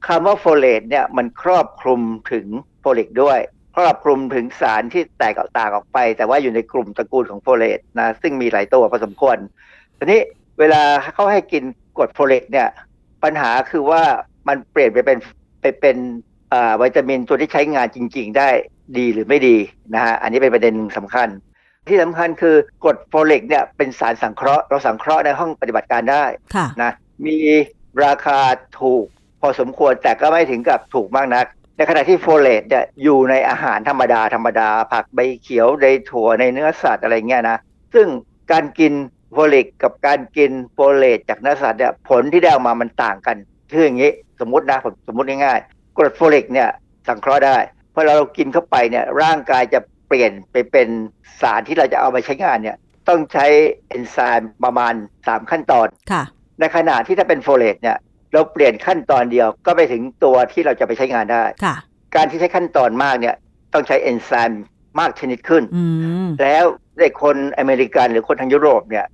[0.08, 2.46] คำว่าโฟเลตเนี่ยมันครอบคลุมถึง
[2.80, 3.40] โฟลิกด้วย
[3.76, 9.38] ครอบคลุมถึงสารที่แตกต่างออกไป แต่ว่าอยู่ในกลุ่มตระกูลของโฟเลตนะซึ่งมีหลายตัวพอสมควร
[9.98, 10.22] ทีนี้
[10.60, 10.82] เวลา
[11.14, 11.64] เขาให้กิน
[11.98, 12.68] กรดโฟเลตเนี่ย
[13.24, 14.04] ปัญหาคือว่า
[14.48, 15.18] มันเปลี่ยนไปเป็น
[15.62, 15.98] ไปเป็น
[16.54, 18.50] อ่าวิตามินตัวที่ใช้งานจริง ๆ ได้
[18.98, 19.58] ดีหรือไม่ดี
[19.94, 21.30] นะฮะอันนี้เป็นประเด็นสำคัญ
[21.88, 26.26] ที่สำคัญคือกรดโฟลิกเนี่ยเป็นสารสังเคราะห์เราสังเคราะห์ในห้องปฏิบัติการได้
[26.56, 26.92] ค่ะนะ
[27.26, 27.38] มี
[28.06, 28.40] ราคา
[28.82, 29.06] ถูก
[29.42, 31.46] พอสมควรแต่ก็ไม่ถึงกับถูกมากนัก
[31.78, 37.58] ในขณะที่โฟเลตเนี่ยอยู่ในอาหารธรรมดาธรรมดา ผักใบเขียวในถั่วในเนื้อสัตว์อะไรเงี้ยนะ
[37.94, 38.08] ซึ่ง
[38.52, 38.94] การกิน
[39.34, 43.38] โฟลิกกับการกินโฟเลตจากเนื้อสัตว์เนี่ยผลที่ได้ออกมามันต่างกัน
[43.72, 46.70] คืออย่างนี้สมมตินะผมสมมติง่ายๆกรดโฟลิกเนี่ย
[47.08, 47.58] สังเคราะห์ได้
[47.94, 50.88] พอเรากินเข้าไปเนี่ยร่างกายจะเปลี่ยนไปเป็น
[51.42, 52.78] สารที่เราจะเอามาใช้งานเนี่ย
[53.10, 53.46] ต้องใช้
[53.90, 56.24] เอนไซม์ประมาณ 3 ขั้นตอนค่ะ
[56.60, 57.98] ในขณะที่ถ้าเป็นโฟเลตเนี่ย
[58.34, 61.76] เราเปลี่ยนขั้นตอนเดียวก็ไปถึงตัวที่เราจะไปใช้งานได้ค่ะ
[62.16, 63.36] การที่ใช้ขั้นตอนมากเนี่ย
[63.74, 64.64] ต้องใช้เอนไซม์
[65.00, 65.84] มากชนิดขึ้นอื
[66.26, 66.66] มแล้ว
[67.00, 69.06] ในคนอเมริกันหรือคนทางยุโรปเนี่ย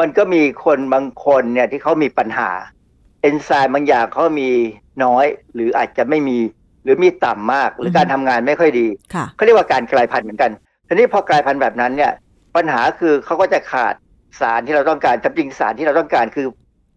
[0.00, 2.50] มันก็มีคนบางคนเนี่ยที่เขามีปัญหา
[3.22, 4.50] เอนไซม์บางอย่างเขามี
[5.04, 6.38] น้อย หรืออาจจะไม่มี
[6.84, 10.50] หรือมีต่ำมาก หรือการทำงานไม่ค่อยดีค่ะเขาเรียกว่าการกลายพันธุ์เหมือนกัน
[10.88, 12.12] ทีนี้พอกลายพันธุ์แบบนั้นเนี่ย
[12.56, 13.94] ปัญหาคือเขาก็จะขาด
[14.40, 16.46] สารที่เราต้องการจริงๆสารที่เราต้องการคือ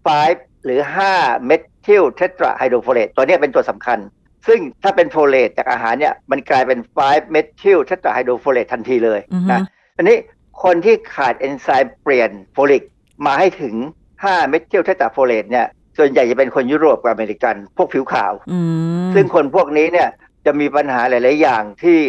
[0.02, 0.82] 5 หรือ
[1.14, 4.00] 5 methyltetrahydrofolate ตัวเนี้ยเป็นตัวสำคัญ
[4.48, 9.62] ซึ่งถ้าเป็นโฟเลตจากอาหารเนี่ยมันกลายเป็น 5 methyltetrahydrofolate ทันทีเลยอือฮึนะ
[9.98, 10.18] อันนี้
[10.64, 12.84] คนที่ขาดเอนไซม์เปลี่ยนโฟลิก
[13.26, 13.76] มาให้ถึง
[14.14, 15.66] 5 methyltetrafolate เนี่ย
[15.98, 18.60] ส่วนใหญ่จะเป็นคนยุโรปกับอเมริกัน พวกผิวขาวอื
[19.08, 20.10] มซึ่งคนพวกนี้เนี่ย
[20.46, 22.00] จะมีปัญหาหลาย ๆ อย่างที่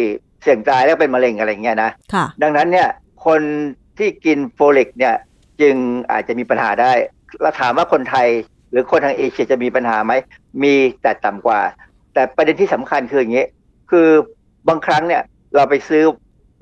[0.41, 2.89] เสี่ยงตายแล้วเป็นมะเร็งอะไรเงี้ยนะค่ะดังนั้นเนี่ย
[3.25, 3.41] คน
[3.97, 5.15] ที่กินโฟลิกเนี่ย
[5.61, 5.75] จึง
[6.11, 8.27] อาจจะมีปัญหาได้เราถามว่าคนไทย
[8.71, 10.13] หรือคนทางเอเชียจะมีปัญหาไหม
[10.63, 11.61] มีแต่ต่ำกว่า
[12.13, 13.45] แต่ประเด็นที่สำคัญคืออย่างนี้
[13.91, 14.07] คือ
[14.67, 15.23] บางครั้งเนี่ย
[15.55, 16.03] เราไปซื้อ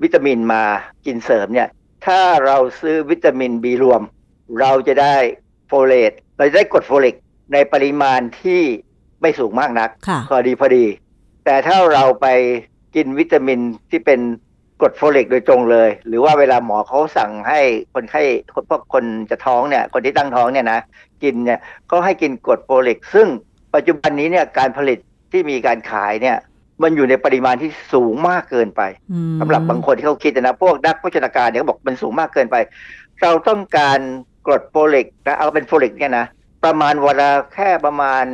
[0.02, 0.62] วิตามินมา
[1.06, 1.68] กินเสริมเนี่ย
[2.06, 4.02] ถ้าเราซื้อวิตามินบีรวม
[4.60, 5.16] เราจะได้
[5.66, 7.14] โฟเลตเราจะได้กรดโฟลิก
[7.52, 8.62] ในปริมาณที่
[9.20, 10.84] ไม่สูงมากนักค่ะพอดีพอดี
[11.44, 12.26] แต่ถ้าเราไป
[12.94, 13.60] กินวิตามิน
[13.90, 14.20] ที่เป็น
[14.80, 17.60] กรดโฟลิกโดยตรงเลย หรือว่าเวลาหมอเขาสั่งให้
[17.94, 18.22] คนไข้
[18.54, 20.80] คนพวกคนจะท้องเนี่ยคนที่ตั้งท้องเนี่ยนะ
[21.22, 21.60] กินเนี่ย
[21.90, 23.26] ก็ให้กินกรดโฟลิกซึ่ง
[23.74, 24.98] ปัจจุบันนี้เนี่ยการผลิต
[25.32, 26.36] ที่มีการขายเนี่ย
[26.82, 32.56] มันอยู่ในปริมาณที่สูงมากเกินไปอืมสำหรับบางคนที่เขาคิดนะพวกนักโภชนาการเนี่ยเขาบอกมันสูงมากเกินไป
[33.22, 33.98] เราต้องการ
[34.46, 36.26] กรดโฟลิกนะเอาเป็นโฟลิกเนี่ยนะ
[36.64, 38.24] ประมาณวันละแค่ประมาณ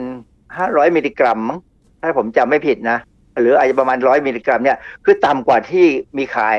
[0.44, 1.58] 500 มิลลิกรัมมั้ง
[2.00, 2.98] ถ้าผมจำไม่ผิดนะ
[3.40, 5.86] หรืออาจจะประมาณร้อยมิลลิกรัมเนี่ยคือต่ำกว่าที่
[6.18, 6.56] มีขาย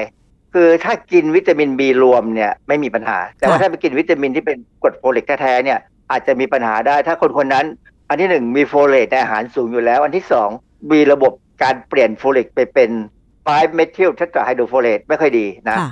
[0.53, 5.79] คือถ้ากินวิตามินบีรวมเนี่ยไม่มีปัญหา แต่ว่าถ้าไปกินวิตามินที่เป็นกรดโฟลิกแท้ๆเนี่ย
[6.11, 7.65] อาจจะมีปัญหาได้ ถ้าคนคนนั้น
[8.09, 10.49] อันที่หนึ่งมีโฟเลตในอาหารสูงอยู่แล้ว อันที่สอง
[10.91, 12.91] มีระบบการเปลี่ยนโฟลิกไปเป็น
[13.33, 15.89] 5 methyltetrahydrofolate ไม่ค่อยดีนะค่ะ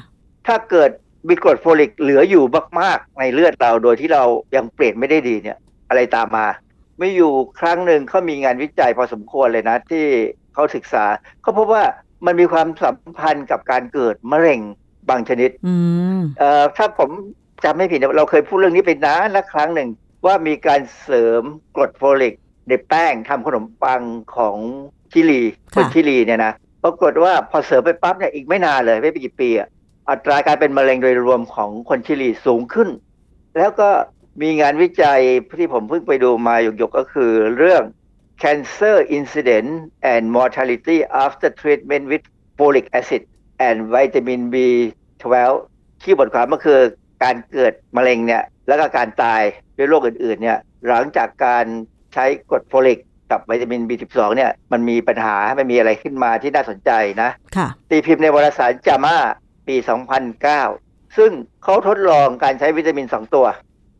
[0.47, 0.89] ถ้าเกิด
[1.27, 2.43] มีกรดโฟลิกเหลืออยู่
[2.79, 4.23] มากๆ ในเลือดเราโดยที่เรา
[4.55, 5.57] ยังเปลี่ยนไม่ได้ดีเนี่ย
[5.89, 6.45] อะไรตามมา
[6.99, 10.05] มีอยู่ครั้งหนึ่งเขามีงานวิจัยพอสมควรเลยนะ ที่
[10.53, 11.05] เขาศึกษา
[11.41, 11.83] เขาพบว่า
[12.25, 14.59] มันมีความสัมพันธ์กับการเกิดมะเร็ง
[15.09, 15.75] บางชนิดอื
[16.19, 17.09] มเอ่อถ้าผม
[17.63, 19.89] จำไม่ผิดนะเราเคยพูดเรื่องนี้ไปนานแล้วครั้งหนึ่ง
[20.25, 21.43] ว่ามีการเสริม
[21.75, 22.33] กรดโฟลิก
[22.67, 24.01] ในแป้งทำขนมปัง
[24.37, 24.57] ของ
[25.11, 25.41] ชิลี
[25.75, 29.67] คนชิลีเนี่ยนะปรากฏว่าพอเสริมไปปั๊บเนี่ยอีกไม่นานเลยไม่กี่ปีอะ
[30.09, 32.89] อัตราการเป็นมะเร็งโดยรวมของคนชิลีสูงขึ้น
[33.57, 33.89] แล้วก็
[34.41, 35.21] มีงานวิจัย
[35.59, 37.83] ที่ผมเพิ่งไปดูมาหยกๆก็คือเรื่อง
[38.43, 39.69] cancer incident
[40.13, 42.23] and mortality after treatment with
[42.57, 43.23] folic acid
[43.67, 45.35] and vitamin B12
[46.03, 46.79] ที่บทความก็คือ
[47.23, 49.41] การเกิดมะเร็งเนี่ยแล้วก็การตาย
[49.77, 51.65] ด้วยโรคอื่นๆเนี่ยหลังจากการ
[52.13, 52.99] ใช้กรดโฟลิก
[53.31, 56.91] กับวิตามิน B12 เนี่ยมันมีปัญหามันมีอะไรขึ้นมาที่น่าสนใจ
[57.21, 59.17] นะค่ะตีพิมพ์ในวารสาร JAMA
[59.67, 59.75] ปี
[60.45, 61.31] 2009 ซึ่ง
[61.63, 63.47] เขาทดลองการใช้วิตามิน 2 ตัว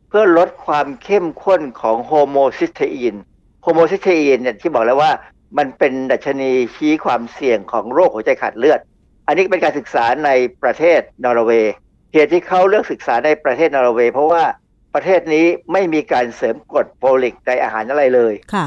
[0.09, 3.15] เพื่อลดความเข้มข้นของโฮโมซิสเทอีน
[3.63, 5.11] homocysteine เนี่ยที่บอกแล้วว่า
[5.57, 8.79] มันเป็นดัชนีชี้ความเสี่ยงของโรคหัวใจขาดเลือด
[9.27, 10.29] อันนี้เป็นการศึกษาใน
[10.63, 11.73] ประเทศนอร์เวย์
[12.13, 14.43] เหตุที่เขาเลือกศึกษาในประเทศนอร์เวย์เพราะว่า
[14.93, 18.65] ประเทศนี้ไม่มีการเสริมกรดโฟลิกในอาหารอะไรเลยค่ะ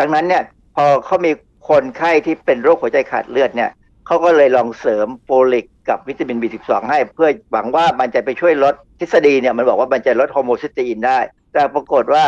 [0.00, 0.42] ดังนั้นเนี่ย
[0.76, 1.32] พอเขามี
[1.68, 3.70] คนไข้ที่เป็นโรคหัวใจขาดเลือดเนี่ย
[4.06, 11.18] เขาก็เลยลองเสริมโฟลิกกับวิตามิน B12 ให้เพื่อหวังว่ามันจะไปช่วยลดทฤษฎีเนี่ยมันบอกว่ามันจะลด homocysteine ได้
[11.52, 12.24] แต่ปรากฏว่า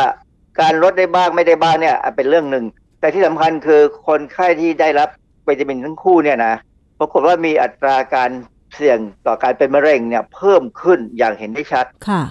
[0.59, 2.65] การลดได้บ้างไม่ได้บ้างเนี่ยเป็นเรื่องหนึ่ง
[2.99, 5.09] แต่ที่สำคัญคือคนไข้ที่ได้รับ
[5.47, 6.55] วิตามินทั้งคู่เนี่ยนะ
[6.99, 8.29] ปรากฏว่ามีอัตราการ
[8.75, 12.21] เสี่ยงต่อการเป็นมะเร็งเนี่ยเพิ่มขึ้นอย่างเห็นได้ชัดค่ะ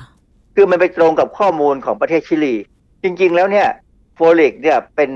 [0.55, 2.55] คือมันไปตรงกับข้อมูลของประเทศชิลี
[3.03, 3.69] จริง ๆ แล้วเนี่ย
[4.15, 5.11] โฟลิกเนี่ยเป็น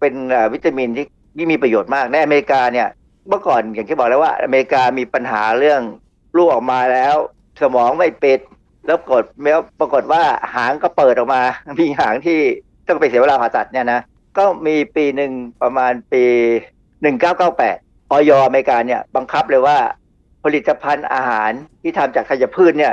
[0.00, 2.88] เป็นเอ่อวิตามินที่ที่มีประโยชน์มากในอเมริกาเนี่ย
[3.28, 5.80] เมื่อก่อนอย่างที่บอกแล้วว่า อเมริกามีปัญหาเรื่อง
[6.36, 7.14] ลูกออกมาแล้ว
[7.60, 8.40] สมองไม่ปิด
[8.90, 10.22] แล้วกดแล้วปรากฏว่า
[10.54, 11.42] หางก็เปิดออกมา
[11.78, 12.40] มีหางที่
[12.88, 14.00] ต้องไปเสียเวลาผ่าตัดเนี่ยนะ
[14.38, 15.32] ก็มีปีหนึ่ง
[15.62, 16.24] ประมาณปี
[17.02, 19.78] 1998ออยอเมริกาเนี่ยบังคับเลยว่า
[20.44, 21.50] ผลิตภัณฑ์อาหาร
[21.82, 22.92] ที่ทำจากธัญพืชเนี่ย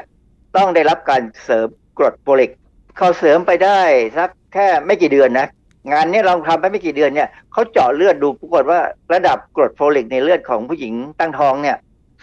[0.57, 1.67] ต้องได้รับการเสริม
[1.97, 2.51] กรดโฟลิก
[2.97, 3.79] เขาเสริมไปได้
[4.17, 5.47] สักแค่ไม่กี่เดือนนะ
[5.91, 8.79] งานนี้ลองทำไปไม่กี่เดือนเนี่ยเขาเจาะเลือดดูปรากฏว่า
[9.13, 11.77] ระดับกรดโฟลิกในเลือดของผู้หญิงตั้งท้องเนี่ย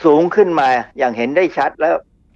[0.04, 0.68] สูงขึ้นมา
[0.98, 1.94] อย่างเห็นได้ชัดแล้ว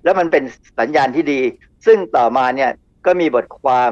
[0.08, 0.44] แล้วมันเป็น
[0.80, 1.40] สัญญาณที่ดี
[1.86, 2.70] ซึ่งต่อมาเนี่ย
[3.06, 3.90] ก็มีบทความ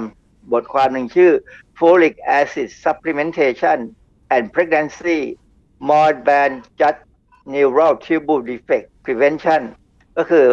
[0.52, 1.32] บทความหนึ่งชื่อ
[1.78, 3.78] folic acid supplementation
[4.34, 5.20] and pregnancy
[5.90, 6.50] more than
[6.80, 7.00] just
[7.52, 9.62] neural tube defect prevention
[10.16, 10.46] ก็คือ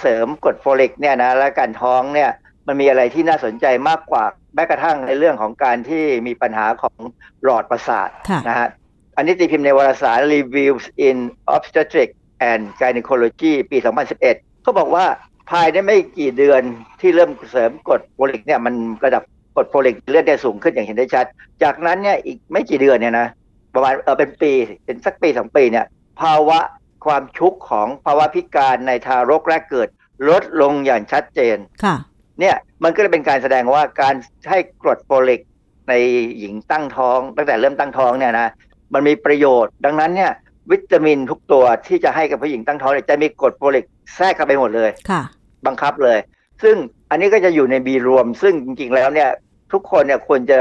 [0.00, 2.30] เสริมกรดโฟลิกเนี่ยนะและการท้องเนี่ย
[2.66, 4.24] มันมีอะไรที่น่าสนใจมากกว่า
[4.54, 6.96] แม้กระทั่งในเรื่องของการที่มีปัญหาของ
[7.44, 8.68] หลอดประสาทค่ะนะฮะ
[9.16, 11.16] อันนี้ตีพิมพ์ในวารสาร Reviews in
[11.56, 12.16] Obstetrics
[12.50, 15.06] and Gynecology ปี 2011 เขาบอกว่า
[15.50, 16.62] ภายในไม่กี่เดือน
[17.00, 19.22] ที่เริ่มเสริมกรดโฟลิกเนี่ยมันระดับ
[19.56, 21.26] กรดโฟลิกเลือดได้สูงขึ้นอย่างเห็นได้ชัด
[21.62, 23.28] จากนั้นเนี่ยอีกไม่กี่เดือนเนี่ยนะ
[23.74, 24.52] ประมาณเออเป็นปี
[24.84, 25.86] เป็นสักปีสองปีเนี่ย
[26.20, 26.58] ภาวะ
[27.06, 29.88] ความชุกของภาวะพิการในทารกแรกเกิด
[30.28, 31.96] ลดลงอย่างชัดเจนค่ะ
[32.40, 34.14] เนี่ยมันก็เลยเป็นการแสดงว่าการ
[34.50, 35.40] ให้กรดโฟลิก
[35.88, 35.94] ใน
[36.38, 38.48] หญิงตั้งท้อง ตั้งแต่เริ่มตั้งท้องเนี่ยนะ
[38.92, 40.32] มันมีประโยชน์ ดังนั้นเนี่ย
[40.72, 45.22] วิตามินทุกตัวที่จะให้กับผู้หญิงตั้งท้องเนี่ยจะมีกรดโฟลิกแทรกเข้าไปหมดเลยค่ะ
[45.66, 46.18] บังคับเลย
[46.62, 46.76] ซึ่ง
[47.10, 49.30] อันนี้ก็จะอยู่ในบีรวม ซึ่งจริงๆแล้วเนี่ย
[49.72, 50.58] ทุกคนเนี่ยควรจะ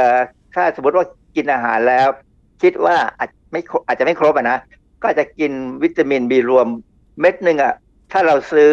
[0.55, 1.05] ถ้าสมมติว่า
[1.35, 2.07] กินอาหารแล้ว
[2.61, 4.57] คิดว่าอาจไม่ครบอาจจะไม่ครบอะนะ
[5.01, 5.51] ก็อาจจะกิน
[5.83, 6.67] วิตามินบีรวม
[7.19, 7.73] เม็ดหนึ่งอะ
[8.11, 8.69] ถ้าเราซื้อ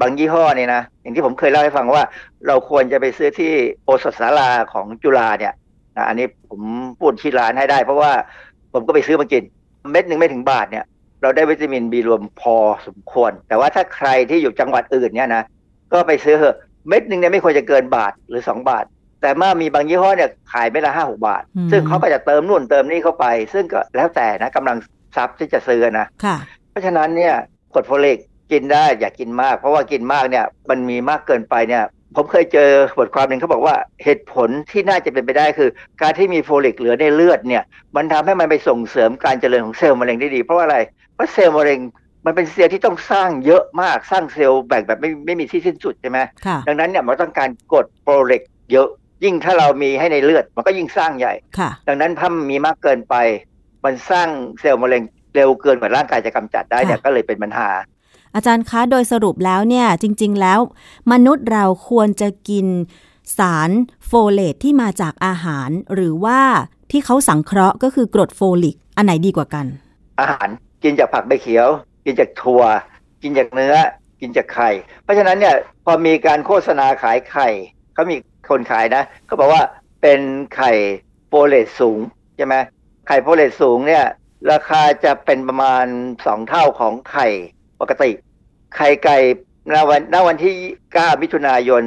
[0.00, 2.02] บางยี่ห้อเนี่ยนะอย่างที่ผมเคยเล่าให้ฟังว่า
[2.46, 3.52] เราควรจะไปซื้อที่
[3.84, 5.54] โอสถสาราของจุฬาเนี่ย
[5.96, 6.60] นะอันนี้ผม
[7.00, 8.12] พูดที่ร้านให้ได้ เพราะว่า
[8.72, 9.42] ผมก็ไปซื้อมากิน
[9.90, 10.84] เม็ดหนึ่งไม่ถึงบาทเนี่ย
[11.22, 15.42] เราได้วิตามินบีรวมพอสมควร แต่ว่าถ้าใครที่อยู่จังหวัดอื่นเนี่ยนะ
[15.92, 16.56] ก็ไปซื้อเถอะ
[16.88, 18.84] เม็ดหนึ่งเนี่ยไม่ควรจะเกินบาทหรือ2บาท
[19.22, 24.76] แต่เมื่อมีบางยี่ห้อเนี่ยขายเม็ดละห้าหกบาทอืมซึ่งเขาก็จะเติมนู่นเติมนี่เข้าไป ซึ่งก็แล้วแต่นะกำลัง
[25.16, 26.36] ทรัพย์ที่จะซื้อนะค่ะ
[26.70, 27.34] เพราะฉะนั้นเนี่ย
[27.74, 28.18] กรดโฟลิก
[28.52, 31.84] กินได้อย่ากินมาก เพราะว่ากินมากเนี่ยมันมีมากเกินไปเนี่ย
[32.16, 35.70] ผมเคยเจอบทความหนึ่งเขาบอกว่าเหตุผลที่น่าจะเป็นไปได้คือ
[36.02, 37.62] การที่มีโฟลิกเหลือในเลือดเนี่ย
[37.96, 40.78] มันทำให้มันไปส่งเสริมการเจริญของเซลล์มะเร็งได้ดี เพราะว่าอะไร
[41.14, 41.80] เพราะเซลล์มะเร็ง
[42.26, 48.42] มันเป็นเซลล์ที่ต้องสร้างเยอะมากสร้างเซลล์แบ่งแบบไม่ไม่มีที่สิ้นสุดใช่ไหมค่ะดังนั้นเนี่ยมันต้องการกรดโฟลิก
[48.72, 48.88] เยอะ
[49.24, 53.14] ยิ่งถ้าเรามีให้ในเลือดมันก็ยิ่งสร้างใหญ่ค่ะดังนั้นถ้ามันมีมากเกินไป
[53.84, 54.28] มันสร้าง
[54.60, 55.02] เซลล์มะเร็ง
[55.34, 57.68] เร็วเกินกว่าร่างกายจะกำจัดได้เนี่ยค่ะก็เลยเป็นปัญหา
[58.34, 60.60] อาจารย์คะโดยสรุปแล้วเนี่ยจริง ๆ แล้ว
[61.12, 62.66] มนุษย์เราควรจะกิน
[63.38, 63.70] สาร
[64.06, 66.40] โฟเลตที่มาจากอาหาร หรือว่า
[66.90, 69.66] ที่เขาสังเคราะห์ก็คือกรดโฟลิก อันไหนดีกว่ากัน
[70.20, 70.48] อาหาร
[70.82, 71.68] กินจากผักใบเขียว
[72.04, 72.62] กินจากถั่ว
[73.22, 73.74] กินจากเนื้อ
[74.20, 74.70] กินจากไข่
[75.02, 75.54] เพราะฉะนั้นเนี่ย
[75.84, 77.48] พอมีการโฆษณาขายไข่
[77.94, 78.16] เขามี
[78.48, 79.62] คนขายนะเขาบอกว่า
[80.02, 80.20] เป็น
[80.56, 80.72] ไข่
[81.28, 81.98] โฟเลตสูง
[82.36, 82.56] ใช่ไหม
[83.06, 84.04] ไข่โฟเลตสูงเนี่ย
[84.50, 85.86] ราคาจะเป็นประมาณ
[86.26, 87.28] สองเท่าของไข่
[87.80, 88.10] ปกติ
[88.76, 89.18] ไข่ไก่
[89.72, 90.56] ณวันณวันที่
[90.92, 91.82] 9 มิถุนายน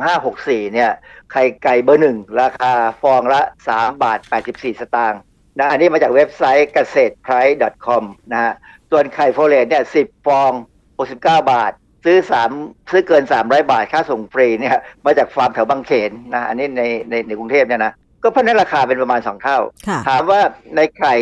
[0.00, 0.90] 2564 เนี่ย
[1.32, 3.40] ไข่ไก่เบอร์หนึ่งราคาฟองละ
[3.72, 4.18] 3 บาท
[4.50, 5.20] 84 สตางค์
[5.58, 7.56] นะอันนี้มาจากเว็บไซต์เกษตร price
[7.86, 8.52] com นะฮะ
[8.90, 10.52] ส่วนไข่โฟเลตเนี่ย 10 ฟอง
[10.98, 11.72] 69 บาท
[12.04, 12.18] ซื้อ
[12.52, 17.92] 3 ซื้อเกิน 300 บาท ค่าส่งฟรีเนี่ย มาจากฟาร์มแถวบางเขนนะอันนี้ในในในกรุงเทพเนี่ยนะ
[18.22, 19.58] ก็เพราะฉะนั้นราคาเป็นประมาณ 2 เท่า
[19.88, 20.40] ค่ะถามว่า
[20.76, 21.14] ในไข่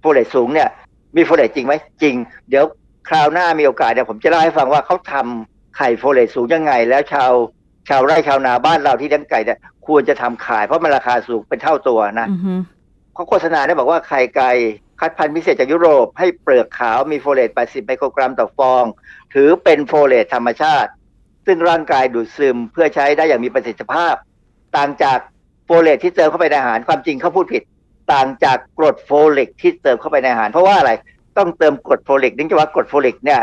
[0.00, 0.68] โฟเลตสูงเนี่ย
[1.16, 2.14] มีโฟเลตจริงไหมจริง
[2.48, 2.64] เดี๋ยว
[3.08, 7.32] คราวหน้ามีโอกาสเดี๋ยวผมจะเล่าให้ฟังว่าเขาทำไข่โฟเลตสูงยังไง แล้วชาว
[7.88, 12.54] ชาวไร่ชาวนาบ้านเราที่เลี้ยงไก่เนี่ยควรจะทำขายเพราะมันราคาสูงเป็นเท่าตัวนะอือฮึ
[13.14, 14.50] เขาโฆษณาได้บอกว่าไข่ไก่
[15.00, 18.84] คัดพันธุ์พิเศษจากยุโรป ให้เปลือกขาวมีโฟเลต 80 ไมโครกรัมต่อฟอง
[19.34, 20.90] ถือเป็นโฟเลตธรรมชาติ
[21.46, 24.14] ซึ่งร่างกายดูดซึมเพื่อใช้ได้อย่างมีประสิทธิภาพ
[24.76, 25.18] ต่างจาก
[25.64, 27.62] โฟเลตที่เติมเข้าไปในอาหารความจริงเขาพูดผิด
[28.12, 30.92] ต่างจากกรดโฟลิกที่เติมเข้าไปในอาหาร เพราะว่าอะไร
[31.38, 33.40] ต้องเติมกรดโฟลิกเนื่องจากว่ากรดโฟลิกเนี่ย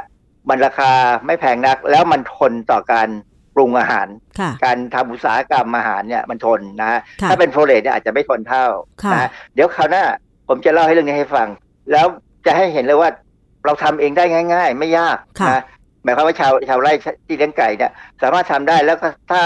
[0.49, 0.91] มันราคา
[1.25, 3.07] ไม่แพงนัก แล้วมันทนต่อการ
[3.55, 4.07] ปรุงอาหาร
[4.39, 6.89] ค่ะการทำอุตสาหกรรมอาหารเนี่ยมันทนนะ
[7.21, 8.65] ค่ะถ้าเป็นโฟเลตเนี่ยอาจจะไม่ทนเท่า
[9.03, 10.03] ค่ะนะเดี๋ยวคราวหน้า
[10.47, 11.47] ผมจะเล่าให้เรื่องนี้ให้ฟัง
[11.91, 12.05] แล้ว
[12.45, 13.09] จะให้เห็นเลยว่า
[13.65, 15.63] เราทำเองได้ง่าย ๆ ไม่ยากค่ะนะ
[16.03, 16.93] หมายความว่าชาวชาวไร่
[17.27, 19.41] ที่เลี้ยงไก่เนี่ยสามารถทำได้แล้วก็ถ้า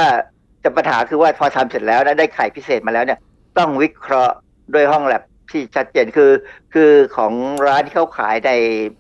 [0.64, 3.20] จะปัญหาคือว่าพอทำเสร็จแล้วนะได้ไข่พิเศษมาแล้วเนี่ย
[3.58, 4.36] ต้องวิเคราะห์
[4.74, 6.32] ด้วยห้องแลบ ที่ชัดเจนคือ
[6.74, 7.34] คือของ
[7.68, 8.52] ร้านที่เขาขายใน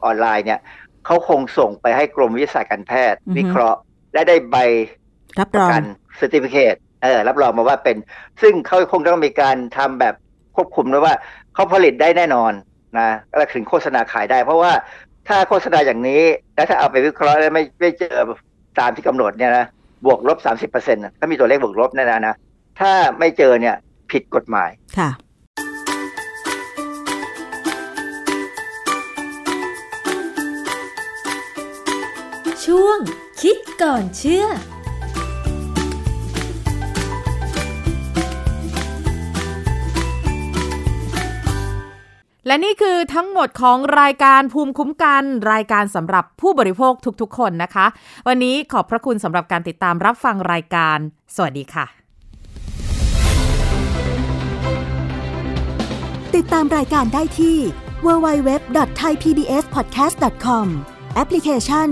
[0.03, 0.59] ออนไลน์เนี่ย
[1.05, 3.79] เขาคงส่งไปให้กรมวิทยาศาสตร์การแพทย์อือฮึวิเคราะห์
[4.13, 4.57] และได้ใบ
[5.39, 5.83] รับปรระองกัน
[6.19, 7.97] certificate เออรับรองมาว่าเป็น
[8.41, 10.15] ซึ่งเขาคงต้องมีการทำแบบ
[10.55, 11.15] ควบคุมด้วยว่า
[11.53, 12.53] เขาผลิตได้แน่นอน
[12.99, 14.71] นะแล้วถึงโฆษณาขายได้ เพราะว่า
[15.27, 16.21] ถ้าโฆษณาอย่างนี้
[16.55, 18.17] แล้วถ้าเอาไปวิเคราะห์แล้วไม่ไม่เจอ
[18.79, 19.65] ตามที่กำหนดเนี่ยนะ
[20.05, 22.35] บวกลบสามสิบเปอร์เซ็นต์ถ้ามีตัวเลขบวกลบแน่นะนะ
[22.79, 23.75] ถ้าไม่เจอเนี่ย
[24.11, 25.09] ผิดกฎหมายค่ะ
[32.71, 32.99] ช่วง
[33.41, 34.45] คิดก่อนเชื่อ
[42.47, 47.85] และนี่คือทั้งหมดของรายการภูมิคุ้มกัน รายการสำหรับผู้บริโภคทุกๆ คนนะคะ
[48.27, 50.97] วันนี้ขอบพระคุณสำหรับการติดตามรับฟังรายการ
[51.35, 51.85] สวัสดีค่ะ
[56.35, 57.57] ติดตามรายการได้ที่
[58.05, 60.67] www.thaipbspodcast.com
[61.15, 61.91] แอปพลิเคชัน